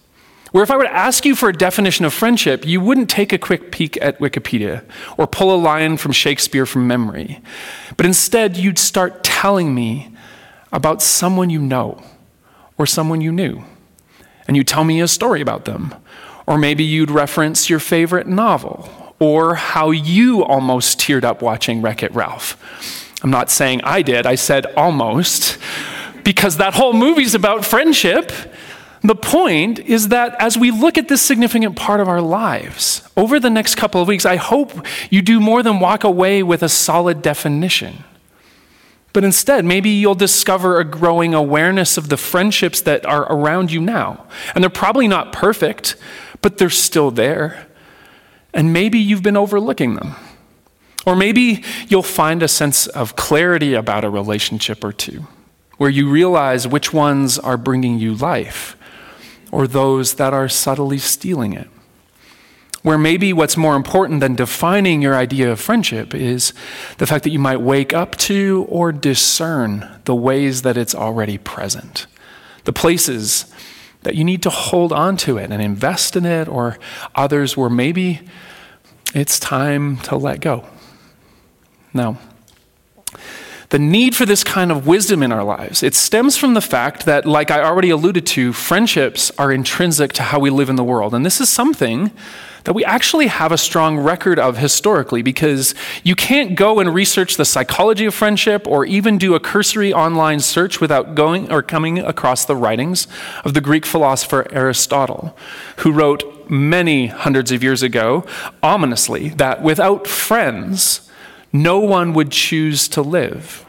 Where 0.50 0.62
if 0.62 0.70
I 0.70 0.76
were 0.76 0.84
to 0.84 0.92
ask 0.92 1.24
you 1.24 1.34
for 1.34 1.48
a 1.48 1.52
definition 1.52 2.04
of 2.04 2.14
friendship, 2.14 2.66
you 2.66 2.80
wouldn't 2.80 3.10
take 3.10 3.32
a 3.32 3.38
quick 3.38 3.70
peek 3.70 3.98
at 4.00 4.18
Wikipedia 4.18 4.82
or 5.18 5.26
pull 5.26 5.54
a 5.54 5.56
line 5.56 5.96
from 5.98 6.12
Shakespeare 6.12 6.64
from 6.64 6.86
memory, 6.86 7.40
but 7.96 8.06
instead 8.06 8.56
you'd 8.56 8.78
start 8.78 9.22
telling 9.22 9.74
me 9.74 10.10
about 10.72 11.02
someone 11.02 11.50
you 11.50 11.60
know 11.60 12.02
or 12.78 12.86
someone 12.86 13.20
you 13.20 13.32
knew. 13.32 13.62
And 14.46 14.56
you'd 14.56 14.68
tell 14.68 14.84
me 14.84 15.00
a 15.00 15.08
story 15.08 15.42
about 15.42 15.66
them. 15.66 15.94
Or 16.46 16.56
maybe 16.56 16.82
you'd 16.82 17.10
reference 17.10 17.68
your 17.68 17.78
favorite 17.80 18.26
novel 18.26 19.14
or 19.18 19.56
how 19.56 19.90
you 19.90 20.42
almost 20.44 20.98
teared 20.98 21.24
up 21.24 21.42
watching 21.42 21.82
Wreck 21.82 22.02
It 22.02 22.14
Ralph. 22.14 22.56
I'm 23.22 23.30
not 23.30 23.50
saying 23.50 23.82
I 23.84 24.00
did, 24.00 24.26
I 24.26 24.36
said 24.36 24.64
almost, 24.76 25.58
because 26.24 26.56
that 26.56 26.74
whole 26.74 26.92
movie's 26.92 27.34
about 27.34 27.64
friendship. 27.64 28.32
The 29.02 29.14
point 29.14 29.78
is 29.78 30.08
that 30.08 30.34
as 30.40 30.58
we 30.58 30.70
look 30.70 30.98
at 30.98 31.08
this 31.08 31.22
significant 31.22 31.76
part 31.76 32.00
of 32.00 32.08
our 32.08 32.20
lives, 32.20 33.08
over 33.16 33.38
the 33.38 33.50
next 33.50 33.76
couple 33.76 34.02
of 34.02 34.08
weeks, 34.08 34.26
I 34.26 34.36
hope 34.36 34.84
you 35.10 35.22
do 35.22 35.40
more 35.40 35.62
than 35.62 35.78
walk 35.78 36.04
away 36.04 36.42
with 36.42 36.62
a 36.62 36.68
solid 36.68 37.22
definition. 37.22 38.04
But 39.12 39.24
instead, 39.24 39.64
maybe 39.64 39.90
you'll 39.90 40.14
discover 40.14 40.78
a 40.78 40.84
growing 40.84 41.32
awareness 41.32 41.96
of 41.96 42.08
the 42.08 42.16
friendships 42.16 42.80
that 42.82 43.06
are 43.06 43.30
around 43.32 43.72
you 43.72 43.80
now. 43.80 44.26
And 44.54 44.62
they're 44.62 44.70
probably 44.70 45.08
not 45.08 45.32
perfect, 45.32 45.96
but 46.42 46.58
they're 46.58 46.70
still 46.70 47.10
there. 47.10 47.66
And 48.52 48.72
maybe 48.72 48.98
you've 48.98 49.22
been 49.22 49.36
overlooking 49.36 49.94
them. 49.94 50.14
Or 51.06 51.16
maybe 51.16 51.64
you'll 51.88 52.02
find 52.02 52.42
a 52.42 52.48
sense 52.48 52.86
of 52.88 53.16
clarity 53.16 53.74
about 53.74 54.04
a 54.04 54.10
relationship 54.10 54.84
or 54.84 54.92
two, 54.92 55.26
where 55.78 55.88
you 55.88 56.10
realize 56.10 56.68
which 56.68 56.92
ones 56.92 57.38
are 57.38 57.56
bringing 57.56 57.98
you 57.98 58.14
life 58.14 58.76
or 59.50 59.66
those 59.66 60.14
that 60.14 60.32
are 60.32 60.48
subtly 60.48 60.98
stealing 60.98 61.52
it. 61.52 61.68
Where 62.82 62.98
maybe 62.98 63.32
what's 63.32 63.56
more 63.56 63.74
important 63.74 64.20
than 64.20 64.34
defining 64.34 65.02
your 65.02 65.16
idea 65.16 65.50
of 65.50 65.60
friendship 65.60 66.14
is 66.14 66.52
the 66.98 67.06
fact 67.06 67.24
that 67.24 67.30
you 67.30 67.38
might 67.38 67.60
wake 67.60 67.92
up 67.92 68.16
to 68.16 68.66
or 68.68 68.92
discern 68.92 70.00
the 70.04 70.14
ways 70.14 70.62
that 70.62 70.76
it's 70.76 70.94
already 70.94 71.38
present, 71.38 72.06
the 72.64 72.72
places 72.72 73.52
that 74.04 74.14
you 74.14 74.24
need 74.24 74.42
to 74.44 74.50
hold 74.50 74.92
on 74.92 75.16
to 75.16 75.38
it 75.38 75.50
and 75.50 75.60
invest 75.60 76.14
in 76.14 76.24
it, 76.24 76.46
or 76.46 76.78
others 77.16 77.56
where 77.56 77.68
maybe 77.68 78.20
it's 79.12 79.40
time 79.40 79.96
to 79.98 80.16
let 80.16 80.40
go. 80.40 80.64
Now, 81.92 82.18
the 83.70 83.78
need 83.78 84.16
for 84.16 84.24
this 84.24 84.42
kind 84.42 84.72
of 84.72 84.86
wisdom 84.86 85.22
in 85.22 85.30
our 85.30 85.44
lives. 85.44 85.82
It 85.82 85.94
stems 85.94 86.36
from 86.36 86.54
the 86.54 86.60
fact 86.60 87.04
that, 87.04 87.26
like 87.26 87.50
I 87.50 87.62
already 87.62 87.90
alluded 87.90 88.26
to, 88.28 88.52
friendships 88.52 89.30
are 89.36 89.52
intrinsic 89.52 90.12
to 90.14 90.22
how 90.22 90.38
we 90.38 90.48
live 90.48 90.70
in 90.70 90.76
the 90.76 90.84
world. 90.84 91.14
And 91.14 91.24
this 91.24 91.40
is 91.40 91.50
something 91.50 92.10
that 92.64 92.72
we 92.72 92.84
actually 92.84 93.28
have 93.28 93.52
a 93.52 93.58
strong 93.58 93.98
record 93.98 94.38
of 94.38 94.58
historically 94.58 95.22
because 95.22 95.74
you 96.02 96.14
can't 96.14 96.54
go 96.54 96.80
and 96.80 96.92
research 96.92 97.36
the 97.36 97.44
psychology 97.44 98.04
of 98.04 98.14
friendship 98.14 98.66
or 98.66 98.84
even 98.84 99.16
do 99.16 99.34
a 99.34 99.40
cursory 99.40 99.92
online 99.92 100.40
search 100.40 100.80
without 100.80 101.14
going 101.14 101.50
or 101.52 101.62
coming 101.62 101.98
across 101.98 102.44
the 102.44 102.56
writings 102.56 103.06
of 103.44 103.54
the 103.54 103.60
Greek 103.60 103.86
philosopher 103.86 104.46
Aristotle, 104.50 105.36
who 105.78 105.92
wrote 105.92 106.50
many 106.50 107.06
hundreds 107.06 107.52
of 107.52 107.62
years 107.62 107.82
ago, 107.82 108.24
ominously, 108.62 109.30
that 109.30 109.62
without 109.62 110.06
friends, 110.06 111.07
no 111.52 111.78
one 111.78 112.12
would 112.14 112.30
choose 112.30 112.88
to 112.88 113.02
live. 113.02 113.64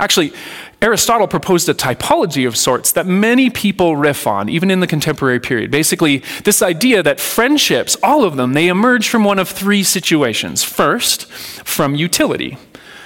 Actually, 0.00 0.32
Aristotle 0.80 1.26
proposed 1.26 1.68
a 1.68 1.74
typology 1.74 2.46
of 2.46 2.56
sorts 2.56 2.92
that 2.92 3.04
many 3.04 3.50
people 3.50 3.96
riff 3.96 4.28
on, 4.28 4.48
even 4.48 4.70
in 4.70 4.78
the 4.78 4.86
contemporary 4.86 5.40
period. 5.40 5.72
Basically, 5.72 6.22
this 6.44 6.62
idea 6.62 7.02
that 7.02 7.18
friendships, 7.18 7.96
all 8.00 8.22
of 8.22 8.36
them, 8.36 8.52
they 8.52 8.68
emerge 8.68 9.08
from 9.08 9.24
one 9.24 9.40
of 9.40 9.48
three 9.48 9.82
situations. 9.82 10.62
First, 10.62 11.26
from 11.26 11.96
utility. 11.96 12.58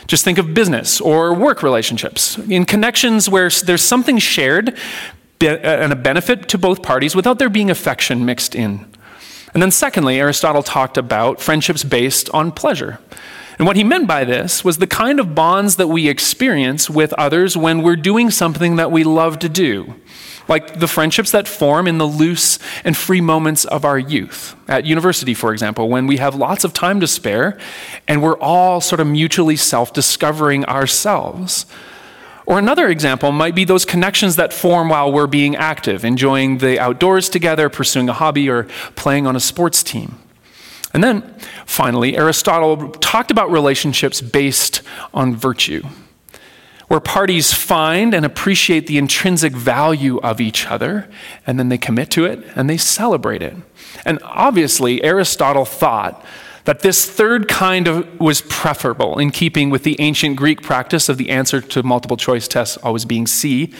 Just 0.06 0.22
think 0.22 0.36
of 0.36 0.52
business 0.52 1.00
or 1.00 1.32
work 1.32 1.62
relationships. 1.62 2.36
In 2.36 2.66
connections 2.66 3.30
where 3.30 3.48
there's 3.48 3.82
something 3.82 4.18
shared 4.18 4.76
uh, 5.42 5.46
and 5.46 5.92
a 5.92 5.96
benefit 5.96 6.48
to 6.50 6.58
both 6.58 6.82
parties 6.82 7.16
without 7.16 7.38
there 7.38 7.48
being 7.48 7.70
affection 7.70 8.26
mixed 8.26 8.54
in. 8.54 8.84
And 9.54 9.62
then, 9.62 9.70
secondly, 9.70 10.20
Aristotle 10.20 10.62
talked 10.62 10.98
about 10.98 11.40
friendships 11.40 11.84
based 11.84 12.28
on 12.30 12.52
pleasure. 12.52 12.98
And 13.62 13.66
what 13.68 13.76
he 13.76 13.84
meant 13.84 14.08
by 14.08 14.24
this 14.24 14.64
was 14.64 14.78
the 14.78 14.88
kind 14.88 15.20
of 15.20 15.36
bonds 15.36 15.76
that 15.76 15.86
we 15.86 16.08
experience 16.08 16.90
with 16.90 17.12
others 17.12 17.56
when 17.56 17.80
we're 17.84 17.94
doing 17.94 18.28
something 18.28 18.74
that 18.74 18.90
we 18.90 19.04
love 19.04 19.38
to 19.38 19.48
do, 19.48 19.94
like 20.48 20.80
the 20.80 20.88
friendships 20.88 21.30
that 21.30 21.46
form 21.46 21.86
in 21.86 21.98
the 21.98 22.04
loose 22.04 22.58
and 22.82 22.96
free 22.96 23.20
moments 23.20 23.64
of 23.64 23.84
our 23.84 24.00
youth. 24.00 24.56
At 24.66 24.84
university, 24.84 25.32
for 25.32 25.52
example, 25.52 25.88
when 25.88 26.08
we 26.08 26.16
have 26.16 26.34
lots 26.34 26.64
of 26.64 26.72
time 26.72 26.98
to 26.98 27.06
spare 27.06 27.56
and 28.08 28.20
we're 28.20 28.36
all 28.38 28.80
sort 28.80 28.98
of 28.98 29.06
mutually 29.06 29.54
self 29.54 29.92
discovering 29.92 30.64
ourselves. 30.64 31.64
Or 32.46 32.58
another 32.58 32.88
example 32.88 33.30
might 33.30 33.54
be 33.54 33.64
those 33.64 33.84
connections 33.84 34.34
that 34.34 34.52
form 34.52 34.88
while 34.88 35.12
we're 35.12 35.28
being 35.28 35.54
active, 35.54 36.04
enjoying 36.04 36.58
the 36.58 36.80
outdoors 36.80 37.28
together, 37.28 37.68
pursuing 37.68 38.08
a 38.08 38.12
hobby, 38.12 38.50
or 38.50 38.64
playing 38.96 39.28
on 39.28 39.36
a 39.36 39.40
sports 39.40 39.84
team. 39.84 40.18
And 40.92 41.02
then, 41.02 41.34
finally, 41.64 42.16
Aristotle 42.16 42.90
talked 42.90 43.30
about 43.30 43.50
relationships 43.50 44.20
based 44.20 44.82
on 45.14 45.34
virtue, 45.34 45.82
where 46.88 47.00
parties 47.00 47.52
find 47.52 48.12
and 48.12 48.26
appreciate 48.26 48.86
the 48.86 48.98
intrinsic 48.98 49.54
value 49.54 50.18
of 50.18 50.40
each 50.40 50.66
other, 50.66 51.08
and 51.46 51.58
then 51.58 51.70
they 51.70 51.78
commit 51.78 52.10
to 52.10 52.26
it 52.26 52.44
and 52.54 52.68
they 52.68 52.76
celebrate 52.76 53.42
it. 53.42 53.56
And 54.04 54.18
obviously, 54.22 55.02
Aristotle 55.02 55.64
thought 55.64 56.24
that 56.64 56.80
this 56.80 57.10
third 57.10 57.48
kind 57.48 57.88
of 57.88 58.20
was 58.20 58.40
preferable 58.42 59.18
in 59.18 59.30
keeping 59.30 59.70
with 59.70 59.82
the 59.82 60.00
ancient 60.00 60.36
Greek 60.36 60.62
practice 60.62 61.08
of 61.08 61.16
the 61.16 61.30
answer 61.30 61.60
to 61.60 61.82
multiple 61.82 62.16
choice 62.16 62.46
tests 62.46 62.76
always 62.76 63.04
being 63.04 63.26
C. 63.26 63.72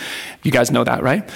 You 0.43 0.51
guys 0.51 0.71
know 0.71 0.83
that, 0.83 1.03
right? 1.03 1.29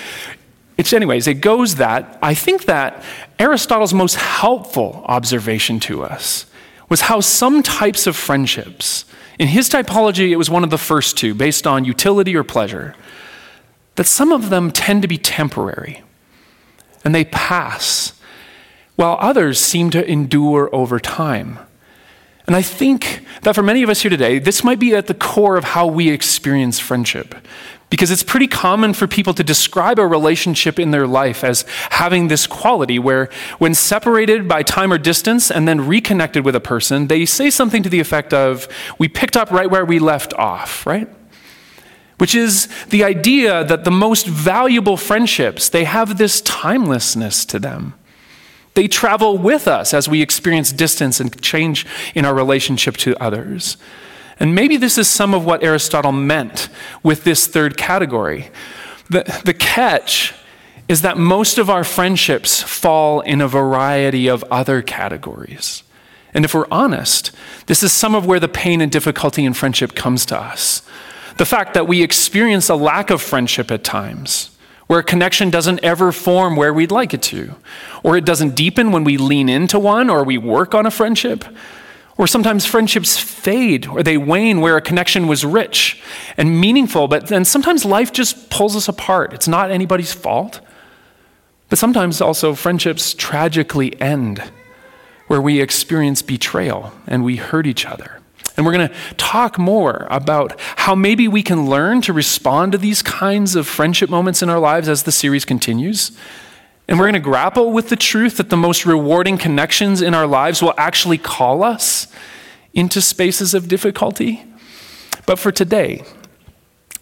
It's, 0.76 0.92
anyways, 0.92 1.26
it 1.26 1.34
goes 1.34 1.76
that 1.76 2.18
I 2.20 2.34
think 2.34 2.64
that 2.64 3.02
Aristotle's 3.38 3.94
most 3.94 4.16
helpful 4.16 5.02
observation 5.06 5.78
to 5.80 6.02
us 6.02 6.46
was 6.88 7.02
how 7.02 7.20
some 7.20 7.62
types 7.62 8.06
of 8.06 8.16
friendships, 8.16 9.04
in 9.38 9.48
his 9.48 9.68
typology, 9.68 10.30
it 10.30 10.36
was 10.36 10.48
one 10.48 10.64
of 10.64 10.70
the 10.70 10.78
first 10.78 11.18
two, 11.18 11.34
based 11.34 11.66
on 11.66 11.84
utility 11.84 12.34
or 12.34 12.44
pleasure, 12.44 12.94
that 13.96 14.06
some 14.06 14.32
of 14.32 14.50
them 14.50 14.70
tend 14.70 15.02
to 15.02 15.08
be 15.08 15.18
temporary 15.18 16.02
and 17.04 17.14
they 17.14 17.24
pass, 17.24 18.12
while 18.96 19.18
others 19.20 19.60
seem 19.60 19.90
to 19.90 20.10
endure 20.10 20.74
over 20.74 20.98
time. 20.98 21.58
And 22.46 22.56
I 22.56 22.62
think 22.62 23.26
that 23.42 23.54
for 23.54 23.62
many 23.62 23.82
of 23.82 23.90
us 23.90 24.02
here 24.02 24.10
today, 24.10 24.38
this 24.38 24.64
might 24.64 24.78
be 24.78 24.94
at 24.94 25.06
the 25.06 25.14
core 25.14 25.56
of 25.56 25.64
how 25.64 25.86
we 25.86 26.08
experience 26.08 26.78
friendship. 26.78 27.34
Because 27.88 28.10
it's 28.10 28.24
pretty 28.24 28.48
common 28.48 28.94
for 28.94 29.06
people 29.06 29.32
to 29.34 29.44
describe 29.44 29.98
a 29.98 30.06
relationship 30.06 30.78
in 30.78 30.90
their 30.90 31.06
life 31.06 31.44
as 31.44 31.64
having 31.90 32.26
this 32.26 32.46
quality 32.46 32.98
where, 32.98 33.28
when 33.58 33.74
separated 33.74 34.48
by 34.48 34.64
time 34.64 34.92
or 34.92 34.98
distance 34.98 35.50
and 35.52 35.68
then 35.68 35.86
reconnected 35.86 36.44
with 36.44 36.56
a 36.56 36.60
person, 36.60 37.06
they 37.06 37.24
say 37.24 37.48
something 37.48 37.84
to 37.84 37.88
the 37.88 38.00
effect 38.00 38.34
of, 38.34 38.66
We 38.98 39.08
picked 39.08 39.36
up 39.36 39.52
right 39.52 39.70
where 39.70 39.84
we 39.84 40.00
left 40.00 40.34
off, 40.34 40.84
right? 40.84 41.08
Which 42.18 42.34
is 42.34 42.68
the 42.86 43.04
idea 43.04 43.62
that 43.64 43.84
the 43.84 43.90
most 43.90 44.26
valuable 44.26 44.96
friendships, 44.96 45.68
they 45.68 45.84
have 45.84 46.18
this 46.18 46.40
timelessness 46.40 47.44
to 47.46 47.58
them. 47.58 47.94
They 48.74 48.88
travel 48.88 49.38
with 49.38 49.68
us 49.68 49.94
as 49.94 50.08
we 50.08 50.22
experience 50.22 50.72
distance 50.72 51.20
and 51.20 51.40
change 51.40 51.86
in 52.14 52.24
our 52.24 52.34
relationship 52.34 52.96
to 52.98 53.16
others. 53.22 53.76
And 54.38 54.54
maybe 54.54 54.76
this 54.76 54.98
is 54.98 55.08
some 55.08 55.34
of 55.34 55.44
what 55.44 55.62
Aristotle 55.62 56.12
meant 56.12 56.68
with 57.02 57.24
this 57.24 57.46
third 57.46 57.76
category. 57.76 58.50
The, 59.08 59.40
the 59.44 59.54
catch 59.54 60.34
is 60.88 61.02
that 61.02 61.18
most 61.18 61.58
of 61.58 61.70
our 61.70 61.84
friendships 61.84 62.62
fall 62.62 63.20
in 63.20 63.40
a 63.40 63.48
variety 63.48 64.28
of 64.28 64.44
other 64.44 64.82
categories. 64.82 65.82
And 66.34 66.44
if 66.44 66.54
we're 66.54 66.66
honest, 66.70 67.32
this 67.66 67.82
is 67.82 67.92
some 67.92 68.14
of 68.14 68.26
where 68.26 68.38
the 68.38 68.48
pain 68.48 68.80
and 68.80 68.92
difficulty 68.92 69.44
in 69.44 69.54
friendship 69.54 69.94
comes 69.94 70.26
to 70.26 70.38
us. 70.38 70.82
The 71.38 71.46
fact 71.46 71.74
that 71.74 71.88
we 71.88 72.02
experience 72.02 72.68
a 72.68 72.76
lack 72.76 73.10
of 73.10 73.22
friendship 73.22 73.70
at 73.70 73.84
times, 73.84 74.50
where 74.86 75.00
a 75.00 75.04
connection 75.04 75.50
doesn't 75.50 75.82
ever 75.82 76.12
form 76.12 76.54
where 76.54 76.72
we'd 76.72 76.92
like 76.92 77.12
it 77.12 77.22
to, 77.22 77.54
or 78.02 78.16
it 78.16 78.24
doesn't 78.24 78.54
deepen 78.54 78.92
when 78.92 79.02
we 79.02 79.16
lean 79.16 79.48
into 79.48 79.78
one 79.78 80.08
or 80.08 80.22
we 80.22 80.38
work 80.38 80.74
on 80.74 80.86
a 80.86 80.90
friendship, 80.90 81.44
or 82.18 82.26
sometimes 82.26 82.64
friendships 82.64 83.18
fade 83.18 83.86
or 83.86 84.02
they 84.02 84.16
wane 84.16 84.60
where 84.60 84.76
a 84.76 84.80
connection 84.80 85.26
was 85.26 85.44
rich 85.44 86.02
and 86.36 86.60
meaningful, 86.60 87.08
but 87.08 87.26
then 87.28 87.44
sometimes 87.44 87.84
life 87.84 88.12
just 88.12 88.48
pulls 88.50 88.74
us 88.74 88.88
apart. 88.88 89.32
It's 89.32 89.48
not 89.48 89.70
anybody's 89.70 90.12
fault. 90.12 90.60
But 91.68 91.78
sometimes 91.78 92.20
also 92.20 92.54
friendships 92.54 93.12
tragically 93.12 94.00
end 94.00 94.42
where 95.26 95.40
we 95.40 95.60
experience 95.60 96.22
betrayal 96.22 96.92
and 97.06 97.24
we 97.24 97.36
hurt 97.36 97.66
each 97.66 97.84
other. 97.84 98.20
And 98.56 98.64
we're 98.64 98.72
going 98.72 98.88
to 98.88 98.94
talk 99.16 99.58
more 99.58 100.06
about 100.08 100.58
how 100.76 100.94
maybe 100.94 101.28
we 101.28 101.42
can 101.42 101.68
learn 101.68 102.00
to 102.02 102.12
respond 102.12 102.72
to 102.72 102.78
these 102.78 103.02
kinds 103.02 103.54
of 103.54 103.66
friendship 103.66 104.08
moments 104.08 104.42
in 104.42 104.48
our 104.48 104.58
lives 104.58 104.88
as 104.88 105.02
the 105.02 105.12
series 105.12 105.44
continues. 105.44 106.16
And 106.88 106.98
we're 106.98 107.06
going 107.06 107.14
to 107.14 107.20
grapple 107.20 107.72
with 107.72 107.88
the 107.88 107.96
truth 107.96 108.36
that 108.36 108.48
the 108.50 108.56
most 108.56 108.86
rewarding 108.86 109.38
connections 109.38 110.00
in 110.00 110.14
our 110.14 110.26
lives 110.26 110.62
will 110.62 110.74
actually 110.76 111.18
call 111.18 111.64
us 111.64 112.06
into 112.74 113.00
spaces 113.00 113.54
of 113.54 113.68
difficulty. 113.68 114.44
But 115.26 115.38
for 115.38 115.50
today, 115.50 116.04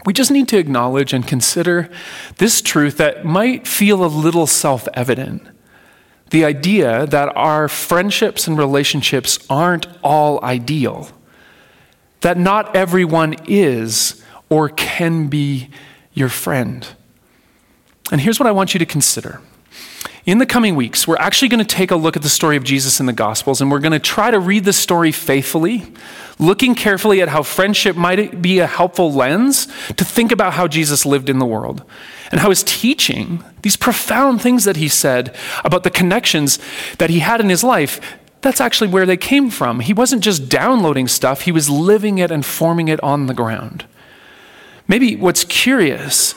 we 0.07 0.13
just 0.13 0.31
need 0.31 0.49
to 0.49 0.59
acknowledge 0.59 1.13
and 1.13 1.27
consider 1.27 1.91
this 2.37 2.63
truth 2.63 2.97
that 2.97 3.25
might 3.25 3.67
feel 3.67 4.05
a 4.05 4.07
little 4.07 4.47
self 4.47 4.89
evident. 4.95 5.43
The 6.31 6.45
idea 6.45 7.07
that 7.07 7.35
our 7.37 7.69
friendships 7.69 8.47
and 8.47 8.57
relationships 8.57 9.39
aren't 9.51 9.87
all 10.03 10.43
ideal, 10.43 11.09
that 12.23 12.39
not 12.39 12.75
everyone 12.75 13.37
is 13.47 14.23
or 14.49 14.69
can 14.69 15.29
be 15.29 15.69
your 16.13 16.29
friend. 16.29 16.87
And 18.11 18.21
here's 18.21 18.39
what 18.39 18.47
I 18.47 18.53
want 18.53 18.75
you 18.75 18.79
to 18.79 18.87
consider. 18.87 19.41
In 20.27 20.39
the 20.39 20.47
coming 20.47 20.75
weeks, 20.75 21.07
we're 21.07 21.19
actually 21.19 21.49
going 21.49 21.65
to 21.65 21.67
take 21.67 21.91
a 21.91 21.97
look 21.97 22.17
at 22.17 22.23
the 22.23 22.31
story 22.31 22.57
of 22.57 22.65
Jesus 22.65 22.99
in 22.99 23.05
the 23.05 23.13
Gospels, 23.13 23.61
and 23.61 23.71
we're 23.71 23.79
going 23.79 23.93
to 23.93 23.99
try 23.99 24.31
to 24.31 24.41
read 24.41 24.65
the 24.65 24.73
story 24.73 25.13
faithfully, 25.13 25.85
looking 26.39 26.75
carefully 26.75 27.21
at 27.21 27.29
how 27.29 27.43
friendship 27.43 27.95
might 27.95 28.41
be 28.41 28.59
a 28.59 28.67
helpful 28.67 29.13
lens 29.13 29.67
to 29.97 30.05
think 30.05 30.33
about 30.33 30.55
how 30.55 30.67
Jesus 30.67 31.05
lived 31.05 31.29
in 31.29 31.41
the 31.41 31.45
world 31.45 31.85
and 32.31 32.41
how 32.41 32.49
his 32.49 32.63
teaching, 32.63 33.45
these 33.61 33.77
profound 33.77 34.41
things 34.41 34.65
that 34.65 34.77
he 34.77 34.89
said 34.89 35.37
about 35.63 35.83
the 35.83 35.91
connections 35.91 36.59
that 36.97 37.11
he 37.11 37.19
had 37.19 37.43
in 37.43 37.51
his 37.51 37.63
life, 37.63 38.19
that's 38.41 38.63
actually 38.63 38.89
where 38.89 39.07
they 39.07 39.19
came 39.19 39.51
from. 39.51 39.81
He 39.81 39.93
wasn't 39.93 40.25
just 40.25 40.49
downloading 40.49 41.07
stuff, 41.07 41.43
he 41.43 41.53
was 41.53 41.69
living 41.69 42.17
it 42.17 42.31
and 42.31 42.47
forming 42.47 42.89
it 42.89 43.03
on 43.03 43.27
the 43.27 43.35
ground. 43.35 43.85
Maybe 44.87 45.17
what's 45.17 45.45
curious 45.45 46.35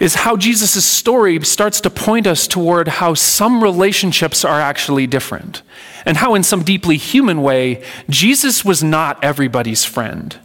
is 0.00 0.14
how 0.14 0.36
Jesus' 0.36 0.84
story 0.84 1.42
starts 1.44 1.80
to 1.82 1.90
point 1.90 2.26
us 2.26 2.46
toward 2.46 2.88
how 2.88 3.12
some 3.12 3.62
relationships 3.62 4.44
are 4.44 4.60
actually 4.60 5.06
different, 5.06 5.62
and 6.06 6.16
how, 6.16 6.34
in 6.34 6.42
some 6.42 6.62
deeply 6.62 6.96
human 6.96 7.42
way, 7.42 7.84
Jesus 8.08 8.64
was 8.64 8.82
not 8.82 9.22
everybody's 9.22 9.84
friend. 9.84 10.38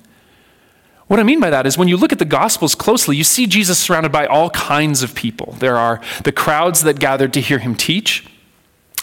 What 1.08 1.20
I 1.20 1.24
mean 1.24 1.40
by 1.40 1.52
that 1.52 1.66
is 1.66 1.78
when 1.78 1.88
you 1.88 1.98
look 1.98 2.12
at 2.12 2.20
the 2.20 2.26
Gospels 2.26 2.76
closely, 2.76 3.16
you 3.16 3.24
see 3.24 3.48
Jesus 3.48 3.80
surrounded 3.80 4.12
by 4.12 4.26
all 4.26 4.50
kinds 4.50 5.04
of 5.04 5.16
people. 5.16 5.56
There 5.60 5.78
are 5.78 6.02
the 6.24 6.32
crowds 6.34 6.82
that 6.82 7.00
gathered 7.00 7.32
to 7.34 7.42
hear 7.42 7.60
him 7.60 7.76
teach, 7.76 8.28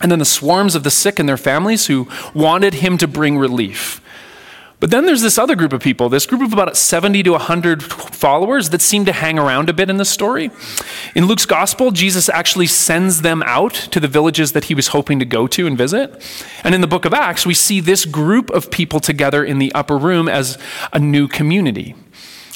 and 0.02 0.10
then 0.10 0.18
the 0.18 0.24
swarms 0.24 0.74
of 0.74 0.82
the 0.82 0.90
sick 0.90 1.18
and 1.18 1.28
their 1.28 1.36
families 1.36 1.86
who 1.86 2.08
wanted 2.34 2.74
him 2.74 2.98
to 2.98 3.08
bring 3.08 3.38
relief. 3.38 4.02
But 4.82 4.90
then 4.90 5.06
there's 5.06 5.22
this 5.22 5.38
other 5.38 5.54
group 5.54 5.72
of 5.72 5.80
people, 5.80 6.08
this 6.08 6.26
group 6.26 6.42
of 6.42 6.52
about 6.52 6.76
70 6.76 7.22
to 7.22 7.30
100 7.30 7.84
followers 7.84 8.70
that 8.70 8.80
seem 8.80 9.04
to 9.04 9.12
hang 9.12 9.38
around 9.38 9.68
a 9.68 9.72
bit 9.72 9.88
in 9.88 9.96
the 9.96 10.04
story. 10.04 10.50
In 11.14 11.26
Luke's 11.26 11.46
gospel, 11.46 11.92
Jesus 11.92 12.28
actually 12.28 12.66
sends 12.66 13.22
them 13.22 13.44
out 13.46 13.74
to 13.74 14.00
the 14.00 14.08
villages 14.08 14.50
that 14.50 14.64
he 14.64 14.74
was 14.74 14.88
hoping 14.88 15.20
to 15.20 15.24
go 15.24 15.46
to 15.46 15.68
and 15.68 15.78
visit. 15.78 16.20
And 16.64 16.74
in 16.74 16.80
the 16.80 16.88
book 16.88 17.04
of 17.04 17.14
Acts, 17.14 17.46
we 17.46 17.54
see 17.54 17.78
this 17.78 18.04
group 18.04 18.50
of 18.50 18.72
people 18.72 18.98
together 18.98 19.44
in 19.44 19.60
the 19.60 19.72
upper 19.72 19.96
room 19.96 20.28
as 20.28 20.58
a 20.92 20.98
new 20.98 21.28
community. 21.28 21.94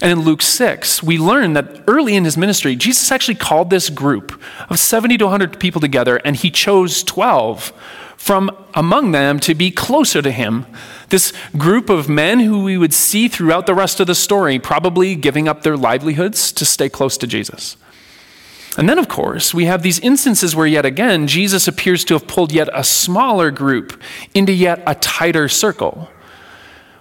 And 0.02 0.10
in 0.10 0.22
Luke 0.22 0.42
6, 0.42 1.04
we 1.04 1.18
learn 1.18 1.52
that 1.52 1.84
early 1.86 2.16
in 2.16 2.24
his 2.24 2.36
ministry, 2.36 2.74
Jesus 2.74 3.12
actually 3.12 3.36
called 3.36 3.70
this 3.70 3.88
group 3.88 4.42
of 4.68 4.80
70 4.80 5.16
to 5.18 5.26
100 5.26 5.60
people 5.60 5.80
together, 5.80 6.16
and 6.24 6.34
he 6.34 6.50
chose 6.50 7.04
12 7.04 7.72
from 8.16 8.50
among 8.74 9.12
them 9.12 9.38
to 9.40 9.54
be 9.54 9.70
closer 9.70 10.20
to 10.22 10.30
him. 10.30 10.66
This 11.10 11.32
group 11.56 11.88
of 11.88 12.08
men 12.08 12.40
who 12.40 12.64
we 12.64 12.76
would 12.76 12.92
see 12.92 13.28
throughout 13.28 13.66
the 13.66 13.74
rest 13.74 14.00
of 14.00 14.06
the 14.06 14.14
story, 14.14 14.58
probably 14.58 15.14
giving 15.14 15.46
up 15.48 15.62
their 15.62 15.76
livelihoods 15.76 16.50
to 16.52 16.64
stay 16.64 16.88
close 16.88 17.16
to 17.18 17.26
Jesus. 17.26 17.76
And 18.76 18.88
then, 18.88 18.98
of 18.98 19.08
course, 19.08 19.54
we 19.54 19.64
have 19.64 19.82
these 19.82 19.98
instances 20.00 20.54
where, 20.54 20.66
yet 20.66 20.84
again, 20.84 21.26
Jesus 21.26 21.66
appears 21.66 22.04
to 22.06 22.14
have 22.14 22.26
pulled 22.26 22.52
yet 22.52 22.68
a 22.74 22.84
smaller 22.84 23.50
group 23.50 24.00
into 24.34 24.52
yet 24.52 24.82
a 24.86 24.94
tighter 24.96 25.48
circle. 25.48 26.10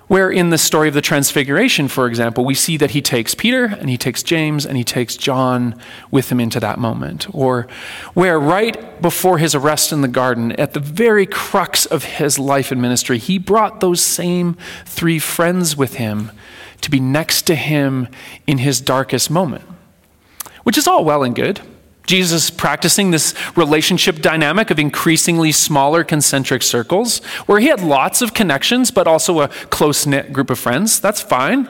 Where 0.08 0.30
in 0.30 0.52
the 0.52 0.58
story 0.60 0.88
of 0.88 0.94
the 0.94 1.02
Transfiguration, 1.02 1.88
for 1.88 2.06
example, 2.06 2.46
we 2.46 2.54
see 2.54 2.78
that 2.78 2.92
he 2.92 3.02
takes 3.02 3.34
Peter 3.34 3.66
and 3.66 3.90
he 3.90 3.98
takes 3.98 4.22
James 4.22 4.66
and 4.66 4.78
he 4.78 4.84
takes 4.84 5.18
John 5.18 5.80
with 6.12 6.32
him 6.32 6.40
into 6.40 6.60
that 6.60 6.78
moment. 6.78 7.26
Or 7.34 7.68
where 8.14 8.40
right 8.40 9.02
before 9.02 9.40
his 9.40 9.56
arrest 9.56 9.92
in 9.92 10.02
the 10.02 10.08
garden, 10.08 10.52
at 10.54 10.74
the 10.74 10.80
very 10.80 11.26
crux 11.26 11.88
of 11.88 12.04
his 12.04 12.38
life 12.38 12.72
and 12.72 12.80
ministry, 12.80 13.18
he 13.18 13.40
brought 13.40 13.80
those 13.80 14.00
same 14.00 14.58
three 14.86 15.18
friends 15.18 15.76
with 15.76 15.96
him 15.96 16.32
to 16.82 16.92
be 16.92 17.00
next 17.00 17.44
to 17.44 17.56
him 17.56 18.08
in 18.46 18.60
his 18.60 18.80
darkest 18.80 19.32
moment. 19.32 19.64
Which 20.62 20.78
is 20.78 20.88
all 20.88 21.04
well 21.04 21.24
and 21.24 21.36
good. 21.36 21.62
Jesus 22.06 22.50
practicing 22.50 23.12
this 23.12 23.34
relationship 23.56 24.22
dynamic 24.22 24.70
of 24.72 24.80
increasingly 24.80 25.52
smaller 25.52 26.04
concentric 26.04 26.64
circles, 26.64 27.24
where 27.46 27.60
he 27.60 27.68
had 27.68 27.82
lots 27.82 28.22
of 28.22 28.34
connections, 28.34 28.92
but 28.92 29.08
also 29.08 29.42
a 29.42 29.48
close 29.48 30.06
knit 30.06 30.34
group 30.34 30.50
of 30.50 30.60
friends. 30.60 31.00
That's 31.00 31.22
fine. 31.22 31.68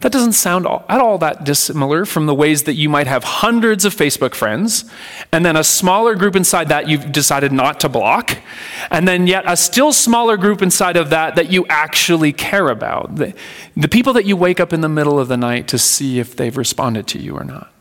That 0.00 0.12
doesn't 0.12 0.32
sound 0.34 0.66
at 0.66 1.00
all 1.00 1.16
that 1.18 1.44
dissimilar 1.44 2.04
from 2.04 2.26
the 2.26 2.34
ways 2.34 2.64
that 2.64 2.74
you 2.74 2.88
might 2.88 3.06
have 3.06 3.24
hundreds 3.24 3.84
of 3.84 3.94
Facebook 3.94 4.34
friends, 4.34 4.84
and 5.32 5.44
then 5.44 5.56
a 5.56 5.64
smaller 5.64 6.14
group 6.14 6.36
inside 6.36 6.68
that 6.68 6.86
you've 6.86 7.12
decided 7.12 7.50
not 7.50 7.80
to 7.80 7.88
block, 7.88 8.36
and 8.90 9.08
then 9.08 9.26
yet 9.26 9.44
a 9.46 9.56
still 9.56 9.92
smaller 9.92 10.36
group 10.36 10.60
inside 10.60 10.96
of 10.96 11.10
that 11.10 11.34
that 11.36 11.50
you 11.50 11.66
actually 11.68 12.32
care 12.32 12.68
about. 12.68 13.16
The, 13.16 13.34
the 13.74 13.88
people 13.88 14.12
that 14.12 14.26
you 14.26 14.36
wake 14.36 14.60
up 14.60 14.72
in 14.72 14.82
the 14.82 14.88
middle 14.88 15.18
of 15.18 15.28
the 15.28 15.36
night 15.36 15.66
to 15.68 15.78
see 15.78 16.18
if 16.18 16.36
they've 16.36 16.56
responded 16.56 17.06
to 17.08 17.18
you 17.18 17.34
or 17.34 17.44
not. 17.44 17.72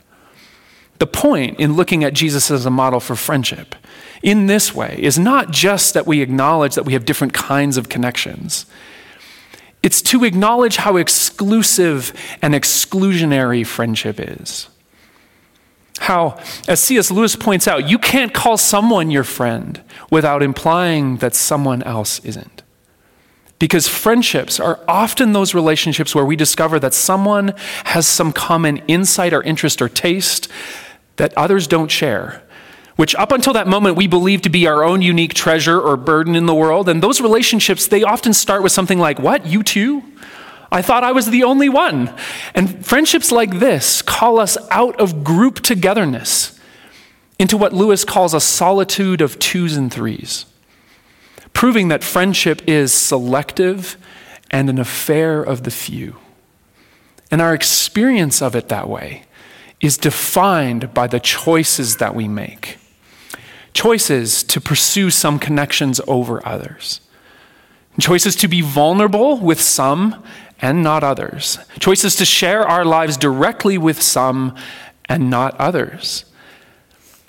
The 0.97 1.07
point 1.07 1.59
in 1.59 1.73
looking 1.73 2.03
at 2.03 2.13
Jesus 2.13 2.49
as 2.49 2.65
a 2.65 2.69
model 2.69 2.99
for 2.99 3.15
friendship 3.15 3.75
in 4.23 4.47
this 4.47 4.73
way 4.73 4.97
is 4.99 5.19
not 5.19 5.51
just 5.51 5.93
that 5.93 6.07
we 6.07 6.21
acknowledge 6.21 6.75
that 6.75 6.85
we 6.85 6.93
have 6.93 7.05
different 7.05 7.33
kinds 7.33 7.77
of 7.77 7.89
connections. 7.89 8.65
It's 9.83 10.01
to 10.03 10.23
acknowledge 10.23 10.77
how 10.77 10.97
exclusive 10.97 12.13
and 12.41 12.53
exclusionary 12.53 13.65
friendship 13.65 14.19
is. 14.19 14.67
How, 15.99 16.39
as 16.67 16.79
C.S. 16.79 17.11
Lewis 17.11 17.35
points 17.35 17.67
out, 17.67 17.87
you 17.87 17.97
can't 17.97 18.33
call 18.33 18.57
someone 18.57 19.11
your 19.11 19.23
friend 19.23 19.81
without 20.09 20.41
implying 20.41 21.17
that 21.17 21.35
someone 21.35 21.83
else 21.83 22.19
isn't. 22.25 22.63
Because 23.59 23.87
friendships 23.87 24.59
are 24.59 24.79
often 24.87 25.33
those 25.33 25.53
relationships 25.53 26.13
where 26.13 26.25
we 26.25 26.35
discover 26.35 26.79
that 26.79 26.93
someone 26.93 27.53
has 27.85 28.05
some 28.07 28.33
common 28.33 28.77
insight 28.87 29.33
or 29.33 29.41
interest 29.43 29.81
or 29.81 29.87
taste 29.87 30.49
that 31.17 31.33
others 31.37 31.67
don't 31.67 31.89
share, 31.89 32.43
which 32.95 33.15
up 33.15 33.31
until 33.31 33.53
that 33.53 33.67
moment 33.67 33.97
we 33.97 34.07
believe 34.07 34.41
to 34.43 34.49
be 34.49 34.67
our 34.67 34.83
own 34.83 35.01
unique 35.01 35.33
treasure 35.33 35.79
or 35.79 35.97
burden 35.97 36.35
in 36.35 36.45
the 36.45 36.55
world. 36.55 36.89
And 36.89 37.01
those 37.01 37.21
relationships, 37.21 37.87
they 37.87 38.03
often 38.03 38.33
start 38.33 38.63
with 38.63 38.71
something 38.71 38.99
like, 38.99 39.19
What, 39.19 39.45
you 39.45 39.63
too? 39.63 40.03
I 40.71 40.81
thought 40.81 41.03
I 41.03 41.11
was 41.11 41.29
the 41.29 41.43
only 41.43 41.69
one. 41.69 42.13
And 42.53 42.85
friendships 42.85 43.31
like 43.31 43.59
this 43.59 44.01
call 44.01 44.39
us 44.39 44.57
out 44.71 44.99
of 44.99 45.23
group 45.23 45.61
togetherness 45.61 46.59
into 47.37 47.57
what 47.57 47.73
Lewis 47.73 48.05
calls 48.05 48.33
a 48.33 48.39
solitude 48.39 49.21
of 49.21 49.39
twos 49.39 49.75
and 49.75 49.91
threes, 49.91 50.45
proving 51.53 51.89
that 51.89 52.03
friendship 52.03 52.61
is 52.67 52.93
selective 52.93 53.97
and 54.51 54.69
an 54.69 54.79
affair 54.79 55.41
of 55.41 55.63
the 55.63 55.71
few. 55.71 56.17
And 57.31 57.41
our 57.41 57.53
experience 57.53 58.41
of 58.41 58.55
it 58.55 58.69
that 58.69 58.87
way 58.87 59.23
is 59.81 59.97
defined 59.97 60.93
by 60.93 61.07
the 61.07 61.19
choices 61.19 61.97
that 61.97 62.15
we 62.15 62.27
make. 62.27 62.77
Choices 63.73 64.43
to 64.43 64.61
pursue 64.61 65.09
some 65.09 65.37
connections 65.37 65.99
over 66.07 66.45
others. 66.47 67.01
Choices 67.99 68.35
to 68.37 68.47
be 68.47 68.61
vulnerable 68.61 69.37
with 69.37 69.61
some 69.61 70.23
and 70.61 70.83
not 70.83 71.03
others. 71.03 71.59
Choices 71.79 72.15
to 72.15 72.25
share 72.25 72.67
our 72.67 72.85
lives 72.85 73.17
directly 73.17 73.77
with 73.77 74.01
some 74.01 74.55
and 75.05 75.29
not 75.29 75.55
others. 75.59 76.25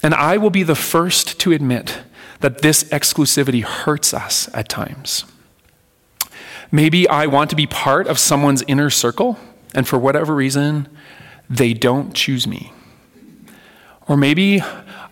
And 0.03 0.15
I 0.15 0.37
will 0.37 0.51
be 0.51 0.63
the 0.63 0.75
first 0.75 1.39
to 1.41 1.53
admit 1.53 2.01
that 2.41 2.63
this 2.63 2.85
exclusivity 2.85 3.63
hurts 3.63 4.15
us 4.15 4.49
at 4.55 4.69
times. 4.69 5.25
Maybe 6.71 7.09
I 7.09 7.27
want 7.27 7.51
to 7.51 7.57
be 7.57 7.67
part 7.67 8.07
of 8.07 8.19
someone's 8.19 8.63
inner 8.67 8.91
circle, 8.91 9.39
and 9.75 9.87
for 9.87 9.99
whatever 9.99 10.35
reason, 10.35 10.89
they 11.49 11.75
don't 11.75 12.15
choose 12.15 12.47
me. 12.47 12.73
Or 14.09 14.17
maybe 14.17 14.63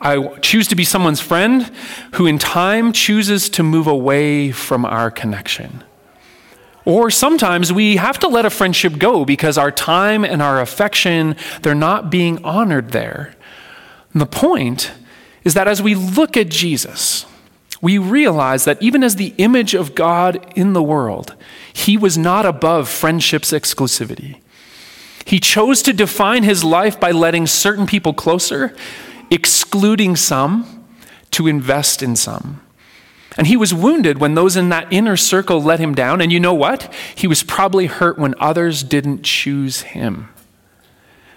I 0.01 0.39
choose 0.39 0.69
to 0.69 0.77
be 0.77 0.85
someone's 0.85 1.21
friend 1.21 1.71
who, 2.15 2.27
in 2.27 2.39
time, 2.39 2.93
chooses 2.93 3.49
to 3.51 3.63
move 3.63 3.87
away 3.87 4.53
from 4.53 4.85
our 4.85 5.11
connection. 5.11 5.83
Or 6.85 7.11
sometimes 7.11 7.73
we 7.73 7.97
have 7.97 8.19
to 8.19 8.29
let 8.29 8.45
a 8.45 8.51
friendship 8.51 8.99
go 8.99 9.25
because 9.25 9.57
our 9.57 9.71
time 9.71 10.25
and 10.25 10.43
our 10.43 10.61
affection, 10.61 11.37
they're 11.63 11.75
not 11.75 12.11
being 12.11 12.45
honored 12.45 12.91
there. 12.91 13.35
And 14.13 14.21
the 14.21 14.27
point 14.27 14.93
is 15.45 15.55
that 15.55 15.67
as 15.67 15.81
we 15.81 15.95
look 15.95 16.37
at 16.37 16.51
Jesus, 16.51 17.25
we 17.81 17.99
realize 17.99 18.65
that 18.65 18.83
even 18.83 19.03
as 19.03 19.17
the 19.17 19.35
image 19.39 19.75
of 19.75 19.95
God 19.95 20.47
in 20.55 20.73
the 20.73 20.83
world, 20.83 21.35
he 21.73 21.97
was 21.97 22.17
not 22.17 22.47
above 22.47 22.89
friendship's 22.89 23.53
exclusivity. 23.53 24.41
He 25.25 25.41
chose 25.41 25.83
to 25.83 25.93
define 25.93 26.43
his 26.43 26.63
life 26.63 27.01
by 27.01 27.11
letting 27.11 27.47
certain 27.47 27.87
people 27.87 28.13
closer, 28.13 28.75
excluding 29.31 30.17
some 30.17 30.85
to 31.31 31.47
invest 31.47 32.03
in 32.03 32.15
some. 32.17 32.61
And 33.37 33.47
he 33.47 33.57
was 33.57 33.75
wounded 33.75 34.19
when 34.19 34.35
those 34.35 34.57
in 34.57 34.69
that 34.69 34.93
inner 34.93 35.17
circle 35.17 35.61
let 35.61 35.81
him 35.81 35.95
down. 35.95 36.21
And 36.21 36.31
you 36.31 36.39
know 36.39 36.55
what? 36.55 36.93
He 37.15 37.27
was 37.27 37.43
probably 37.43 37.87
hurt 37.87 38.19
when 38.19 38.35
others 38.39 38.83
didn't 38.83 39.25
choose 39.25 39.83
him. 39.83 40.29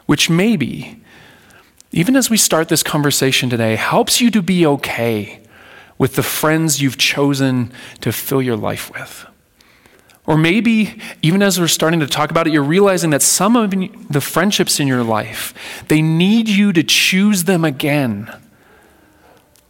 Which 0.06 0.30
maybe, 0.30 1.02
even 1.92 2.16
as 2.16 2.30
we 2.30 2.38
start 2.38 2.70
this 2.70 2.84
conversation 2.84 3.50
today, 3.50 3.76
helps 3.76 4.22
you 4.22 4.30
to 4.32 4.42
be 4.42 4.66
okay 4.66 5.42
with 5.98 6.16
the 6.16 6.24
friends 6.24 6.82
you've 6.82 6.98
chosen 6.98 7.72
to 8.02 8.12
fill 8.12 8.42
your 8.42 8.58
life 8.58 8.92
with. 8.94 9.26
Or 10.28 10.38
maybe, 10.38 11.00
even 11.22 11.42
as 11.42 11.58
we're 11.58 11.68
starting 11.68 12.02
to 12.02 12.08
talk 12.08 12.30
about 12.30 12.48
it, 12.48 12.54
you're 12.54 12.62
realizing 12.62 13.12
that 13.12 13.22
some 13.22 13.56
of 13.56 13.72
the 13.72 14.22
friendships 14.22 14.78
in 14.78 14.86
your 14.86 15.02
life, 15.02 15.54
they 15.88 16.02
need 16.02 16.50
you 16.50 16.74
to 16.74 16.84
choose 16.84 17.46
them 17.46 17.64
again. 17.64 18.30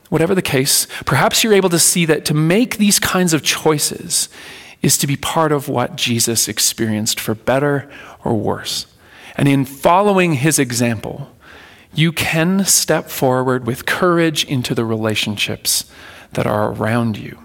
Whatever 0.09 0.33
the 0.33 0.41
case, 0.41 0.87
perhaps 1.05 1.43
you're 1.43 1.53
able 1.53 1.69
to 1.69 1.77
see 1.77 2.05
that 2.05 2.25
to 2.25 2.33
make 2.33 2.77
these 2.77 2.97
kinds 2.97 3.33
of 3.33 3.43
choices 3.43 4.29
is 4.81 4.97
to 4.97 5.05
be 5.05 5.15
part 5.15 5.51
of 5.51 5.69
what 5.69 5.95
Jesus 5.95 6.47
experienced 6.47 7.19
for 7.19 7.35
better 7.35 7.87
or 8.23 8.33
worse. 8.33 8.87
And 9.35 9.47
in 9.47 9.63
following 9.63 10.33
his 10.33 10.57
example, 10.57 11.29
you 11.93 12.11
can 12.11 12.65
step 12.65 13.09
forward 13.09 13.67
with 13.67 13.85
courage 13.85 14.43
into 14.45 14.73
the 14.73 14.85
relationships 14.85 15.85
that 16.33 16.47
are 16.47 16.71
around 16.71 17.17
you. 17.17 17.37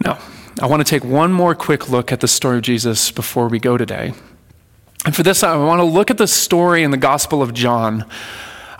Now, 0.00 0.18
I 0.60 0.66
want 0.66 0.84
to 0.84 0.90
take 0.90 1.04
one 1.04 1.32
more 1.32 1.54
quick 1.54 1.88
look 1.88 2.10
at 2.10 2.18
the 2.18 2.26
story 2.26 2.56
of 2.56 2.62
Jesus 2.62 3.12
before 3.12 3.46
we 3.46 3.60
go 3.60 3.76
today. 3.76 4.12
And 5.04 5.14
for 5.14 5.22
this, 5.22 5.44
I 5.44 5.56
want 5.56 5.78
to 5.78 5.84
look 5.84 6.10
at 6.10 6.18
the 6.18 6.26
story 6.26 6.82
in 6.82 6.90
the 6.90 6.96
Gospel 6.96 7.42
of 7.42 7.54
John 7.54 8.04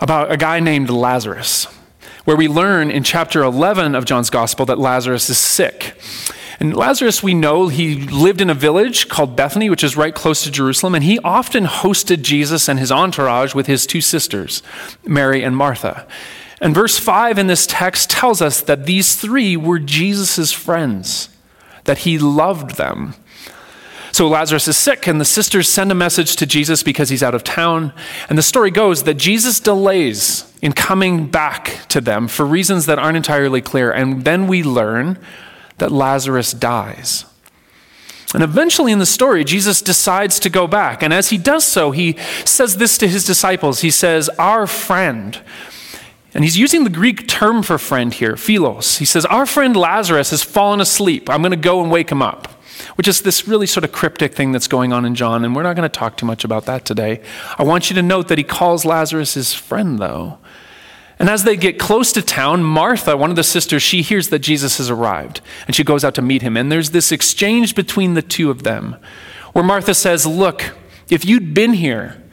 about 0.01 0.29
a 0.29 0.35
guy 0.35 0.59
named 0.59 0.89
Lazarus, 0.89 1.65
where 2.25 2.35
we 2.35 2.49
learn 2.49 2.91
in 2.91 3.03
chapter 3.03 3.43
11 3.43 3.95
of 3.95 4.03
John's 4.03 4.29
Gospel 4.29 4.65
that 4.65 4.77
Lazarus 4.77 5.29
is 5.29 5.37
sick. 5.37 5.97
And 6.59 6.75
Lazarus, 6.75 7.23
we 7.23 7.33
know 7.33 7.69
he 7.69 7.95
lived 7.95 8.41
in 8.41 8.49
a 8.49 8.53
village 8.53 9.07
called 9.07 9.37
Bethany, 9.37 9.69
which 9.69 9.83
is 9.83 9.95
right 9.95 10.13
close 10.13 10.43
to 10.43 10.51
Jerusalem, 10.51 10.95
and 10.95 11.05
he 11.05 11.17
often 11.19 11.63
hosted 11.63 12.23
Jesus 12.23 12.67
and 12.67 12.77
his 12.77 12.91
entourage 12.91 13.55
with 13.55 13.67
his 13.67 13.87
two 13.87 14.01
sisters, 14.01 14.61
Mary 15.05 15.45
and 15.45 15.55
Martha. 15.55 16.05
And 16.59 16.75
verse 16.75 16.99
5 16.99 17.37
in 17.37 17.47
this 17.47 17.65
text 17.65 18.09
tells 18.09 18.41
us 18.41 18.59
that 18.59 18.85
these 18.85 19.15
three 19.15 19.55
were 19.55 19.79
Jesus' 19.79 20.51
friends 20.51 21.29
that 21.89 22.05
he 22.05 22.19
loved 22.19 22.75
them. 22.75 23.15
So 24.11 24.27
Lazarus 24.27 24.67
is 24.67 24.77
sick, 24.77 25.07
and 25.07 25.19
the 25.19 25.25
sisters 25.25 25.67
send 25.67 25.91
a 25.91 25.95
message 25.95 26.35
to 26.35 26.45
Jesus 26.45 26.83
because 26.83 27.09
he's 27.09 27.23
out 27.23 27.33
of 27.33 27.43
town. 27.43 27.93
And 28.29 28.37
the 28.37 28.43
story 28.43 28.69
goes 28.69 29.01
that 29.05 29.15
Jesus 29.15 29.59
delays 29.59 30.55
in 30.61 30.73
coming 30.73 31.25
back 31.25 31.87
to 31.87 31.99
them 31.99 32.27
for 32.27 32.45
reasons 32.45 32.85
that 32.85 32.99
aren't 32.99 33.17
entirely 33.17 33.59
clear. 33.59 33.91
And 33.91 34.23
then 34.23 34.45
we 34.45 34.61
learn 34.61 35.17
that 35.79 35.91
Lazarus 35.91 36.51
dies. 36.51 37.25
And 38.35 38.43
eventually 38.43 38.91
in 38.91 38.99
the 38.99 39.07
story, 39.07 39.43
Jesus 39.43 39.81
decides 39.81 40.39
to 40.41 40.49
go 40.51 40.67
back. 40.67 41.01
And 41.01 41.11
as 41.11 41.31
he 41.31 41.39
does 41.39 41.65
so, 41.65 41.89
he 41.89 42.17
says 42.45 42.77
this 42.77 42.99
to 42.99 43.07
his 43.07 43.25
disciples 43.25 43.81
He 43.81 43.89
says, 43.89 44.29
Our 44.37 44.67
friend 44.67 45.41
And 46.33 46.43
he's 46.43 46.57
using 46.57 46.83
the 46.83 46.89
Greek 46.89 47.27
term 47.27 47.63
for 47.63 47.77
friend 47.77 48.13
here, 48.13 48.35
philos. 48.35 48.97
He 48.97 49.05
says, 49.05 49.25
Our 49.25 49.45
friend 49.45 49.75
Lazarus 49.75 50.29
has 50.29 50.43
fallen 50.43 50.79
asleep. 50.79 51.29
I'm 51.29 51.41
going 51.41 51.51
to 51.51 51.57
go 51.57 51.81
and 51.81 51.89
wake 51.91 52.11
him 52.11 52.21
up, 52.21 52.47
which 52.95 53.07
is 53.07 53.21
this 53.21 53.47
really 53.47 53.65
sort 53.65 53.83
of 53.83 53.91
cryptic 53.91 54.35
thing 54.35 54.51
that's 54.51 54.67
going 54.67 54.93
on 54.93 55.05
in 55.05 55.15
John. 55.15 55.43
And 55.43 55.55
we're 55.55 55.63
not 55.63 55.75
going 55.75 55.89
to 55.89 55.99
talk 55.99 56.17
too 56.17 56.27
much 56.27 56.43
about 56.43 56.65
that 56.65 56.85
today. 56.85 57.21
I 57.57 57.63
want 57.63 57.89
you 57.89 57.95
to 57.95 58.03
note 58.03 58.27
that 58.27 58.37
he 58.37 58.43
calls 58.43 58.85
Lazarus 58.85 59.33
his 59.33 59.53
friend, 59.53 59.97
though. 59.97 60.37
And 61.17 61.29
as 61.29 61.43
they 61.43 61.57
get 61.57 61.77
close 61.77 62.13
to 62.13 62.21
town, 62.21 62.63
Martha, 62.63 63.17
one 63.17 63.29
of 63.29 63.35
the 63.35 63.43
sisters, 63.43 63.83
she 63.83 64.01
hears 64.01 64.29
that 64.29 64.39
Jesus 64.39 64.77
has 64.77 64.89
arrived 64.89 65.41
and 65.67 65.75
she 65.75 65.83
goes 65.83 66.05
out 66.05 66.15
to 66.15 66.21
meet 66.21 66.41
him. 66.41 66.55
And 66.55 66.71
there's 66.71 66.91
this 66.91 67.11
exchange 67.11 67.75
between 67.75 68.13
the 68.13 68.21
two 68.21 68.49
of 68.49 68.63
them 68.63 68.95
where 69.51 69.63
Martha 69.63 69.93
says, 69.93 70.25
Look, 70.25 70.73
if 71.09 71.25
you'd 71.25 71.53
been 71.53 71.73
here, 71.73 72.23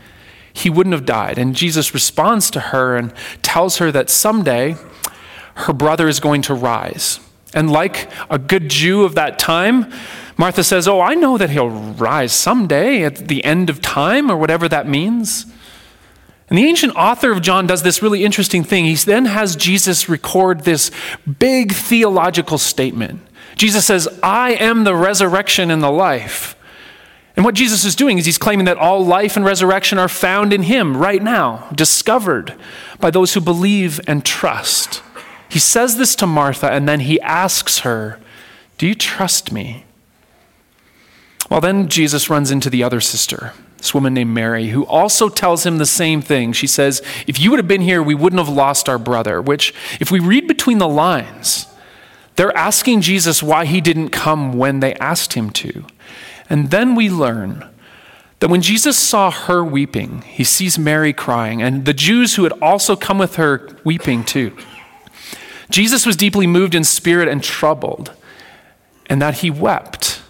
he 0.57 0.71
wouldn't 0.71 0.95
have 0.95 1.05
died. 1.05 1.38
And 1.38 1.55
Jesus 1.55 1.92
responds 1.92 2.51
to 2.51 2.61
her 2.61 2.97
and 2.97 3.12
tells 3.42 3.77
her 3.77 3.92
that 3.92 4.09
someday 4.09 4.77
her 5.55 5.73
brother 5.73 6.09
is 6.09 6.19
going 6.19 6.42
to 6.42 6.55
rise. 6.55 7.21
And 7.53 7.71
like 7.71 8.11
a 8.31 8.38
good 8.38 8.71
Jew 8.71 9.05
of 9.05 9.14
that 9.14 9.38
time, 9.38 9.92
Martha 10.37 10.64
says, 10.64 10.88
Oh, 10.88 11.01
I 11.01 11.14
know 11.14 11.38
that 11.38 11.51
he'll 11.51 11.71
rise 11.71 12.33
someday 12.33 13.05
at 13.05 13.29
the 13.29 13.45
end 13.45 13.71
of 13.71 13.81
time, 13.81 14.31
or 14.31 14.37
whatever 14.37 14.69
that 14.69 14.88
means. 14.88 15.47
And 16.49 16.59
the 16.59 16.66
ancient 16.66 16.95
author 16.97 17.33
of 17.33 17.42
John 17.42 17.66
does 17.66 17.83
this 17.83 18.03
really 18.03 18.25
interesting 18.25 18.64
thing. 18.64 18.85
He 18.85 18.95
then 18.95 19.27
has 19.27 19.57
Jesus 19.57 20.09
record 20.09 20.61
this 20.61 20.90
big 21.38 21.73
theological 21.73 22.57
statement. 22.57 23.21
Jesus 23.57 23.85
says, 23.85 24.09
I 24.23 24.53
am 24.53 24.85
the 24.85 24.95
resurrection 24.95 25.71
and 25.71 25.83
the 25.83 25.90
life. 25.90 26.56
And 27.37 27.44
what 27.44 27.55
Jesus 27.55 27.85
is 27.85 27.94
doing 27.94 28.16
is 28.16 28.25
he's 28.25 28.38
claiming 28.38 28.64
that 28.64 28.79
all 28.79 29.05
life 29.05 29.37
and 29.37 29.44
resurrection 29.44 29.99
are 29.99 30.09
found 30.09 30.55
in 30.55 30.62
him 30.62 30.96
right 30.96 31.22
now, 31.22 31.68
discovered 31.75 32.55
by 32.99 33.11
those 33.11 33.35
who 33.35 33.40
believe 33.42 34.01
and 34.07 34.25
trust. 34.25 35.03
He 35.49 35.59
says 35.59 35.99
this 35.99 36.16
to 36.16 36.27
Martha, 36.27 36.70
and 36.72 36.88
then 36.88 37.01
he 37.01 37.20
asks 37.20 37.81
her, 37.81 38.18
Do 38.79 38.87
you 38.87 38.94
trust 38.94 39.53
me? 39.53 39.85
Well, 41.51 41.61
then 41.61 41.88
Jesus 41.88 42.31
runs 42.31 42.51
into 42.51 42.70
the 42.70 42.83
other 42.83 43.01
sister, 43.01 43.53
this 43.77 43.94
woman 43.94 44.14
named 44.14 44.35
Mary, 44.35 44.68
who 44.68 44.87
also 44.87 45.29
tells 45.29 45.64
him 45.64 45.77
the 45.77 45.87
same 45.87 46.22
thing. 46.22 46.53
She 46.53 46.66
says, 46.66 47.03
If 47.27 47.38
you 47.38 47.51
would 47.51 47.59
have 47.59 47.68
been 47.68 47.83
here, 47.83 48.03
we 48.03 48.14
wouldn't 48.14 48.40
have 48.44 48.53
lost 48.53 48.88
our 48.88 48.99
brother. 48.99 49.42
Which, 49.42 49.75
if 50.01 50.11
we 50.11 50.20
read 50.20 50.49
between 50.49 50.79
the 50.79 50.88
lines, 50.88 51.66
they're 52.37 52.57
asking 52.57 53.03
Jesus 53.03 53.42
why 53.42 53.66
he 53.66 53.81
didn't 53.81 54.09
come 54.09 54.55
when 54.55 54.81
they 54.81 54.94
asked 54.94 55.35
him 55.35 55.51
to. 55.51 55.85
And 56.49 56.71
then 56.71 56.95
we 56.95 57.11
learn 57.11 57.69
that 58.41 58.49
when 58.49 58.63
Jesus 58.63 58.99
saw 58.99 59.31
her 59.31 59.65
weeping, 59.65 60.23
he 60.23 60.45
sees 60.45 60.79
Mary 60.79 61.13
crying, 61.13 61.63
and 61.63 61.85
the 61.85 61.95
Jews 61.95 62.35
who 62.35 62.45
had 62.45 62.53
also 62.61 62.95
come 62.95 63.19
with 63.19 63.37
her 63.37 63.69
weeping 63.85 64.25
too. 64.25 64.57
Jesus 65.71 66.07
was 66.07 66.17
deeply 66.17 66.47
moved 66.47 66.75
in 66.75 66.85
spirit 66.85 67.29
and 67.29 67.43
troubled, 67.43 68.13
and 69.07 69.21
that 69.23 69.39
he 69.39 69.51
wept. 69.51 70.23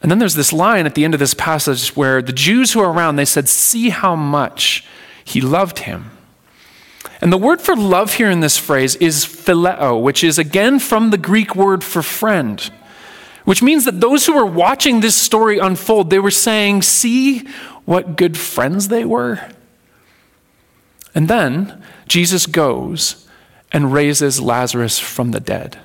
And 0.00 0.10
then 0.10 0.18
there's 0.18 0.34
this 0.34 0.52
line 0.52 0.86
at 0.86 0.94
the 0.94 1.04
end 1.04 1.12
of 1.12 1.20
this 1.20 1.34
passage 1.34 1.94
where 1.94 2.22
the 2.22 2.32
Jews 2.32 2.72
who 2.72 2.80
are 2.80 2.90
around, 2.90 3.16
they 3.16 3.24
said, 3.24 3.48
See 3.48 3.90
how 3.90 4.16
much 4.16 4.86
he 5.24 5.40
loved 5.40 5.80
him. 5.80 6.10
And 7.20 7.30
the 7.32 7.38
word 7.38 7.60
for 7.60 7.76
love 7.76 8.14
here 8.14 8.30
in 8.30 8.40
this 8.40 8.56
phrase 8.56 8.96
is 8.96 9.26
phileo, 9.26 10.00
which 10.00 10.24
is 10.24 10.38
again 10.38 10.78
from 10.78 11.10
the 11.10 11.18
Greek 11.18 11.54
word 11.54 11.84
for 11.84 12.02
friend. 12.02 12.70
Which 13.44 13.62
means 13.62 13.84
that 13.84 14.00
those 14.00 14.26
who 14.26 14.34
were 14.34 14.46
watching 14.46 15.00
this 15.00 15.16
story 15.16 15.58
unfold, 15.58 16.10
they 16.10 16.18
were 16.18 16.30
saying, 16.30 16.82
See 16.82 17.46
what 17.84 18.16
good 18.16 18.36
friends 18.36 18.88
they 18.88 19.04
were. 19.04 19.48
And 21.14 21.28
then 21.28 21.82
Jesus 22.06 22.46
goes 22.46 23.26
and 23.72 23.92
raises 23.92 24.40
Lazarus 24.40 24.98
from 24.98 25.30
the 25.30 25.40
dead. 25.40 25.78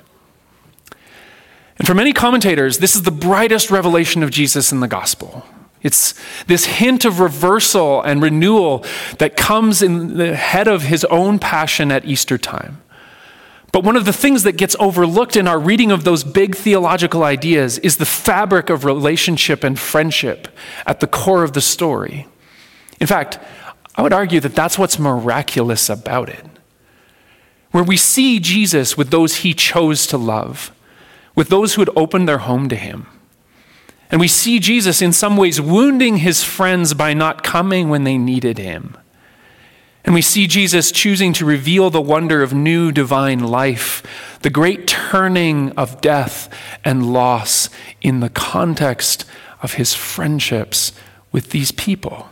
And 1.78 1.86
for 1.86 1.94
many 1.94 2.12
commentators, 2.12 2.78
this 2.78 2.96
is 2.96 3.02
the 3.02 3.10
brightest 3.10 3.70
revelation 3.70 4.22
of 4.22 4.30
Jesus 4.30 4.72
in 4.72 4.80
the 4.80 4.88
gospel. 4.88 5.44
It's 5.82 6.14
this 6.46 6.64
hint 6.64 7.04
of 7.04 7.20
reversal 7.20 8.02
and 8.02 8.22
renewal 8.22 8.84
that 9.18 9.36
comes 9.36 9.82
in 9.82 10.16
the 10.16 10.34
head 10.34 10.68
of 10.68 10.82
his 10.82 11.04
own 11.06 11.38
passion 11.38 11.92
at 11.92 12.04
Easter 12.04 12.38
time. 12.38 12.82
But 13.76 13.84
one 13.84 13.96
of 13.96 14.06
the 14.06 14.12
things 14.14 14.44
that 14.44 14.56
gets 14.56 14.74
overlooked 14.80 15.36
in 15.36 15.46
our 15.46 15.58
reading 15.58 15.92
of 15.92 16.02
those 16.02 16.24
big 16.24 16.56
theological 16.56 17.22
ideas 17.22 17.76
is 17.80 17.98
the 17.98 18.06
fabric 18.06 18.70
of 18.70 18.86
relationship 18.86 19.62
and 19.62 19.78
friendship 19.78 20.48
at 20.86 21.00
the 21.00 21.06
core 21.06 21.42
of 21.42 21.52
the 21.52 21.60
story. 21.60 22.26
In 23.00 23.06
fact, 23.06 23.38
I 23.94 24.00
would 24.00 24.14
argue 24.14 24.40
that 24.40 24.54
that's 24.54 24.78
what's 24.78 24.98
miraculous 24.98 25.90
about 25.90 26.30
it. 26.30 26.46
Where 27.70 27.84
we 27.84 27.98
see 27.98 28.40
Jesus 28.40 28.96
with 28.96 29.10
those 29.10 29.36
he 29.36 29.52
chose 29.52 30.06
to 30.06 30.16
love, 30.16 30.72
with 31.34 31.50
those 31.50 31.74
who 31.74 31.82
had 31.82 31.90
opened 31.94 32.26
their 32.26 32.38
home 32.38 32.70
to 32.70 32.76
him. 32.76 33.06
And 34.10 34.22
we 34.22 34.28
see 34.28 34.58
Jesus 34.58 35.02
in 35.02 35.12
some 35.12 35.36
ways 35.36 35.60
wounding 35.60 36.16
his 36.16 36.42
friends 36.42 36.94
by 36.94 37.12
not 37.12 37.44
coming 37.44 37.90
when 37.90 38.04
they 38.04 38.16
needed 38.16 38.56
him. 38.56 38.96
And 40.06 40.14
we 40.14 40.22
see 40.22 40.46
Jesus 40.46 40.92
choosing 40.92 41.32
to 41.34 41.44
reveal 41.44 41.90
the 41.90 42.00
wonder 42.00 42.40
of 42.40 42.54
new 42.54 42.92
divine 42.92 43.40
life, 43.40 44.38
the 44.42 44.50
great 44.50 44.86
turning 44.86 45.72
of 45.72 46.00
death 46.00 46.48
and 46.84 47.12
loss 47.12 47.68
in 48.00 48.20
the 48.20 48.30
context 48.30 49.24
of 49.62 49.74
his 49.74 49.94
friendships 49.94 50.92
with 51.32 51.50
these 51.50 51.72
people. 51.72 52.28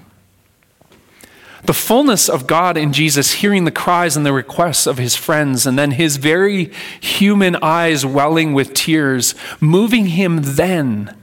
The 1.65 1.75
fullness 1.75 2.29
of 2.29 2.47
God 2.47 2.77
in 2.77 2.93
Jesus, 2.93 3.33
hearing 3.33 3.65
the 3.65 3.73
cries 3.73 4.17
and 4.17 4.25
the 4.25 4.33
requests 4.33 4.87
of 4.87 4.99
his 4.99 5.17
friends, 5.17 5.67
and 5.67 5.77
then 5.77 5.93
his 5.93 6.19
very 6.19 6.71
human 7.01 7.57
eyes 7.57 8.07
welling 8.07 8.55
with 8.55 8.75
tears, 8.75 9.35
moving 9.61 10.09
him 10.09 10.41
then 10.43 11.17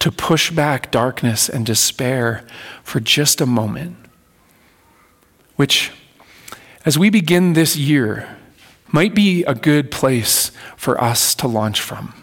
to 0.00 0.12
push 0.12 0.50
back 0.50 0.90
darkness 0.90 1.48
and 1.48 1.64
despair 1.64 2.44
for 2.82 3.00
just 3.00 3.40
a 3.40 3.46
moment 3.46 3.96
which, 5.58 5.90
as 6.84 6.96
we 6.96 7.10
begin 7.10 7.54
this 7.54 7.76
year, 7.76 8.36
might 8.92 9.12
be 9.12 9.42
a 9.42 9.56
good 9.56 9.90
place 9.90 10.52
for 10.76 11.02
us 11.02 11.34
to 11.34 11.48
launch 11.48 11.80
from. 11.80 12.14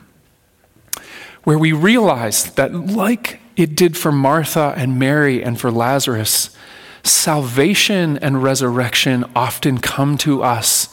Where 1.44 1.60
we 1.60 1.74
realize 1.74 2.46
that, 2.54 2.74
like 2.74 3.42
it 3.58 3.76
did 3.76 3.98
for 3.98 4.14
Martha 4.14 4.74
and 4.78 4.98
Mary 4.98 5.44
and 5.44 5.60
for 5.60 5.70
Lazarus, 5.70 6.56
salvation 7.04 8.18
and 8.20 8.42
resurrection 8.42 9.26
often 9.36 9.80
come 9.80 10.18
to 10.20 10.42
us 10.42 10.88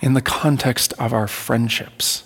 in 0.00 0.14
the 0.14 0.22
context 0.22 0.92
of 0.96 1.12
our 1.12 1.26
friendships. 1.26 2.22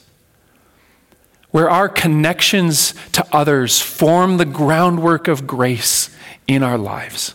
Where 1.53 1.71
our 1.71 1.89
connections 1.89 2.93
to 3.13 3.27
others 3.33 3.81
form 3.81 4.37
the 4.37 4.45
groundwork 4.45 5.27
of 5.27 5.47
grace 5.47 6.15
in 6.47 6.63
our 6.63 6.77
lives 6.77 7.35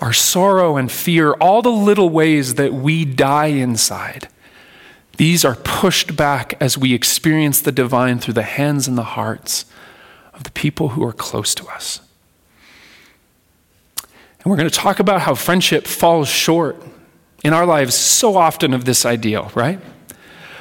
our 0.00 0.12
sorrow 0.12 0.76
and 0.76 0.90
fear, 0.90 1.32
all 1.34 1.62
the 1.62 1.70
little 1.70 2.08
ways 2.08 2.54
that 2.54 2.72
we 2.72 3.04
die 3.04 3.46
inside, 3.46 4.28
these 5.16 5.44
are 5.44 5.56
pushed 5.56 6.16
back 6.16 6.54
as 6.60 6.78
we 6.78 6.94
experience 6.94 7.60
the 7.60 7.72
divine 7.72 8.18
through 8.18 8.34
the 8.34 8.42
hands 8.42 8.86
and 8.86 8.96
the 8.96 9.02
hearts 9.02 9.64
of 10.32 10.44
the 10.44 10.50
people 10.52 10.90
who 10.90 11.04
are 11.04 11.12
close 11.12 11.54
to 11.56 11.66
us. 11.66 12.00
And 13.98 14.46
we're 14.46 14.56
going 14.56 14.70
to 14.70 14.74
talk 14.74 15.00
about 15.00 15.22
how 15.22 15.34
friendship 15.34 15.86
falls 15.86 16.28
short 16.28 16.80
in 17.42 17.52
our 17.52 17.66
lives 17.66 17.96
so 17.96 18.36
often 18.36 18.72
of 18.72 18.84
this 18.84 19.04
ideal, 19.04 19.50
right? 19.54 19.80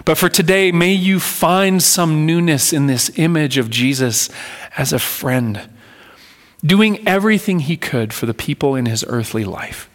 But 0.06 0.18
for 0.18 0.30
today, 0.30 0.72
may 0.72 0.94
you 0.94 1.20
find 1.20 1.84
some 1.84 2.26
newness 2.26 2.74
in 2.74 2.88
this 2.88 3.12
image 3.20 3.58
of 3.58 3.70
Jesus 3.70 4.30
as 4.76 4.94
a 4.94 5.00
friend 5.00 5.70
doing 6.66 7.08
everything 7.08 7.60
he 7.60 7.78
could 7.78 8.14
for 8.14 8.26
the 8.26 8.34
people 8.34 8.76
in 8.76 8.86
his 8.86 9.06
earthly 9.08 9.44
life. 9.44 9.90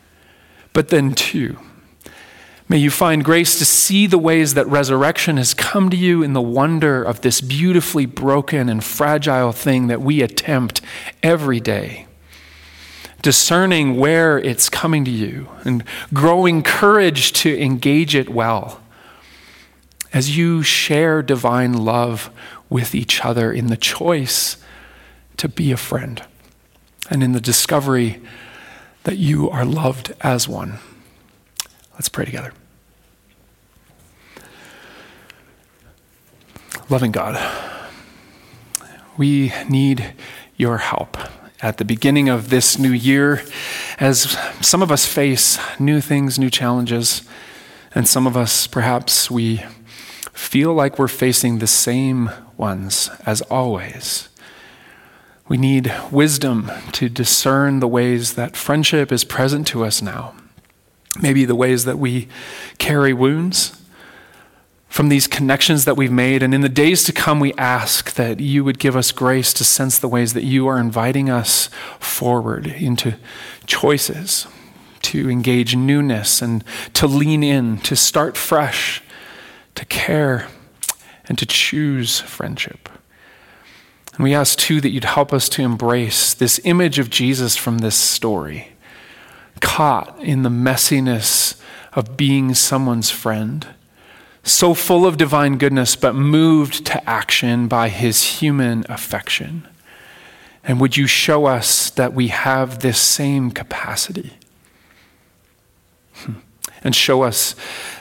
But 0.72 0.88
then, 0.88 1.14
too, 1.14 1.59
may 2.68 2.79
you 2.79 2.90
find 2.90 3.25
grace 3.25 3.59
to 3.59 3.64
see 3.64 4.07
the 4.07 4.18
ways 4.18 4.55
that 4.55 4.66
resurrection 4.66 5.37
has 5.37 5.55
come 5.55 5.90
to 5.90 5.96
you 5.96 6.22
in 6.22 6.33
the 6.33 6.40
wonder 6.40 7.03
of 7.03 7.20
this 7.20 7.40
beautifully 7.40 8.07
broken 8.07 8.68
and 8.68 8.83
fragile 8.83 9.53
thing 9.53 9.88
that 9.88 10.01
we 10.01 10.22
attempt 10.22 10.81
every 11.22 11.61
day. 11.61 12.07
Discerning 13.20 13.96
where 13.96 14.38
it's 14.38 14.68
coming 14.68 15.05
to 15.05 15.11
you 15.11 15.48
and 15.64 15.85
growing 16.12 16.62
courage 16.62 17.33
to 17.35 17.61
engage 17.61 18.14
it 18.14 18.29
well 18.29 18.81
as 20.12 20.37
you 20.37 20.62
share 20.62 21.22
divine 21.22 21.72
love 21.72 22.31
with 22.68 22.94
each 22.94 23.25
other 23.25 23.53
in 23.53 23.68
the 23.68 23.77
choice 23.77 24.57
to 25.37 25.48
be 25.48 25.72
a 25.72 25.77
friend 25.77 26.22
and 27.11 27.23
in 27.23 27.33
the 27.33 27.41
discovery 27.41 28.21
that 29.05 29.19
you 29.19 29.51
are 29.51 29.65
loved 29.65 30.12
as 30.21 30.49
one. 30.49 30.79
Let's 31.95 32.09
pray 32.09 32.25
together. 32.25 32.53
Loving 36.88 37.12
God, 37.12 37.41
we 39.17 39.53
need 39.69 40.15
your 40.57 40.79
help 40.79 41.17
at 41.61 41.79
the 41.79 41.85
beginning 41.85 42.29
of 42.29 42.51
this 42.51 42.79
new 42.79 42.93
year 42.93 43.43
as 43.99 44.37
some 44.61 44.83
of 44.83 44.91
us 44.91 45.07
face 45.07 45.59
new 45.79 46.01
things, 46.01 46.38
new 46.38 46.51
challenges, 46.51 47.23
and 47.95 48.09
some 48.09 48.27
of 48.27 48.37
us 48.37 48.67
perhaps 48.67 49.31
we 49.31 49.62
feel 50.33 50.75
like 50.75 50.99
we're 50.99 51.09
facing 51.09 51.59
the 51.59 51.67
same 51.67 52.31
ones 52.57 53.11
as 53.25 53.43
always. 53.43 54.29
We 55.53 55.59
need 55.59 55.93
wisdom 56.11 56.73
to 56.93 57.11
discern 57.11 57.81
the 57.81 57.87
ways 57.87 58.37
that 58.37 58.57
friendship 58.57 59.12
is 59.12 59.23
present 59.23 59.67
to 59.67 59.85
us 59.85 60.01
now. 60.01 60.33
Maybe 61.21 61.45
the 61.45 61.55
ways 61.55 61.85
that 61.85 61.99
we 61.99 62.29
carry 62.79 63.12
wounds 63.12 63.79
from 64.88 65.11
these 65.11 65.27
connections 65.27 65.85
that 65.85 65.95
we've 65.95 66.11
made. 66.11 66.43
And 66.43 66.55
in 66.55 66.62
the 66.62 66.71
days 66.71 67.05
to 67.05 67.12
come, 67.12 67.38
we 67.38 67.53
ask 67.59 68.15
that 68.15 68.41
you 68.41 68.65
would 68.65 68.79
give 68.79 68.97
us 68.97 69.12
grace 69.12 69.53
to 69.53 69.62
sense 69.62 69.99
the 69.99 70.09
ways 70.09 70.33
that 70.33 70.45
you 70.45 70.67
are 70.69 70.79
inviting 70.79 71.29
us 71.29 71.69
forward 72.01 72.67
into 72.67 73.17
choices, 73.67 74.47
to 75.03 75.29
engage 75.29 75.77
newness 75.77 76.41
and 76.41 76.65
to 76.95 77.07
lean 77.07 77.43
in, 77.43 77.77
to 77.81 77.95
start 77.95 78.38
fresh, 78.38 79.03
to 79.75 79.85
care, 79.85 80.49
and 81.27 81.37
to 81.37 81.45
choose 81.45 82.21
friendship. 82.21 82.88
And 84.14 84.25
we 84.25 84.35
ask 84.35 84.59
too 84.59 84.81
that 84.81 84.90
you'd 84.90 85.05
help 85.05 85.33
us 85.33 85.48
to 85.51 85.62
embrace 85.62 86.35
this 86.35 86.61
image 86.64 86.98
of 86.98 87.11
Jesus 87.11 87.57
from 87.57 87.79
this 87.79 87.96
story, 87.96 88.72
caught 89.61 90.18
in 90.20 90.42
the 90.42 90.51
messiness 90.51 91.61
of 91.94 92.16
being 92.16 92.55
someone's 92.55 93.11
friend 93.11 93.66
so 94.42 94.75
full 94.75 95.07
of 95.07 95.16
divine 95.16 95.57
goodness, 95.57 95.94
but 95.94 96.14
moved 96.14 96.85
to 96.87 97.09
action 97.09 97.68
by 97.68 97.88
his 97.88 98.40
human 98.40 98.85
affection. 98.88 99.66
And 100.64 100.81
would 100.81 100.96
you 100.96 101.07
show 101.07 101.46
us 101.46 101.90
that 101.90 102.12
we 102.12 102.29
have 102.29 102.81
this 102.81 102.98
same 102.98 103.51
capacity? 103.51 104.33
Hmm. 106.14 106.35
And 106.83 106.94
show 106.94 107.22
us 107.22 107.55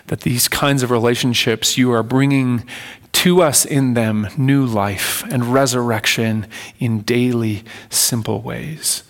that 0.07 0.21
these 0.21 0.47
kinds 0.47 0.81
of 0.81 0.89
relationships, 0.89 1.77
you 1.77 1.91
are 1.91 2.03
bringing 2.03 2.65
to 3.13 3.41
us 3.41 3.65
in 3.65 3.93
them 3.93 4.27
new 4.37 4.65
life 4.65 5.23
and 5.29 5.53
resurrection 5.53 6.47
in 6.79 7.01
daily, 7.01 7.63
simple 7.89 8.41
ways. 8.41 9.03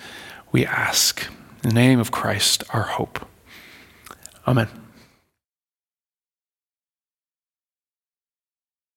We 0.51 0.65
ask. 0.65 1.27
In 1.63 1.69
the 1.69 1.75
name 1.75 1.99
of 1.99 2.11
Christ, 2.11 2.63
our 2.73 2.83
hope. 2.83 3.25
Amen. 4.47 4.81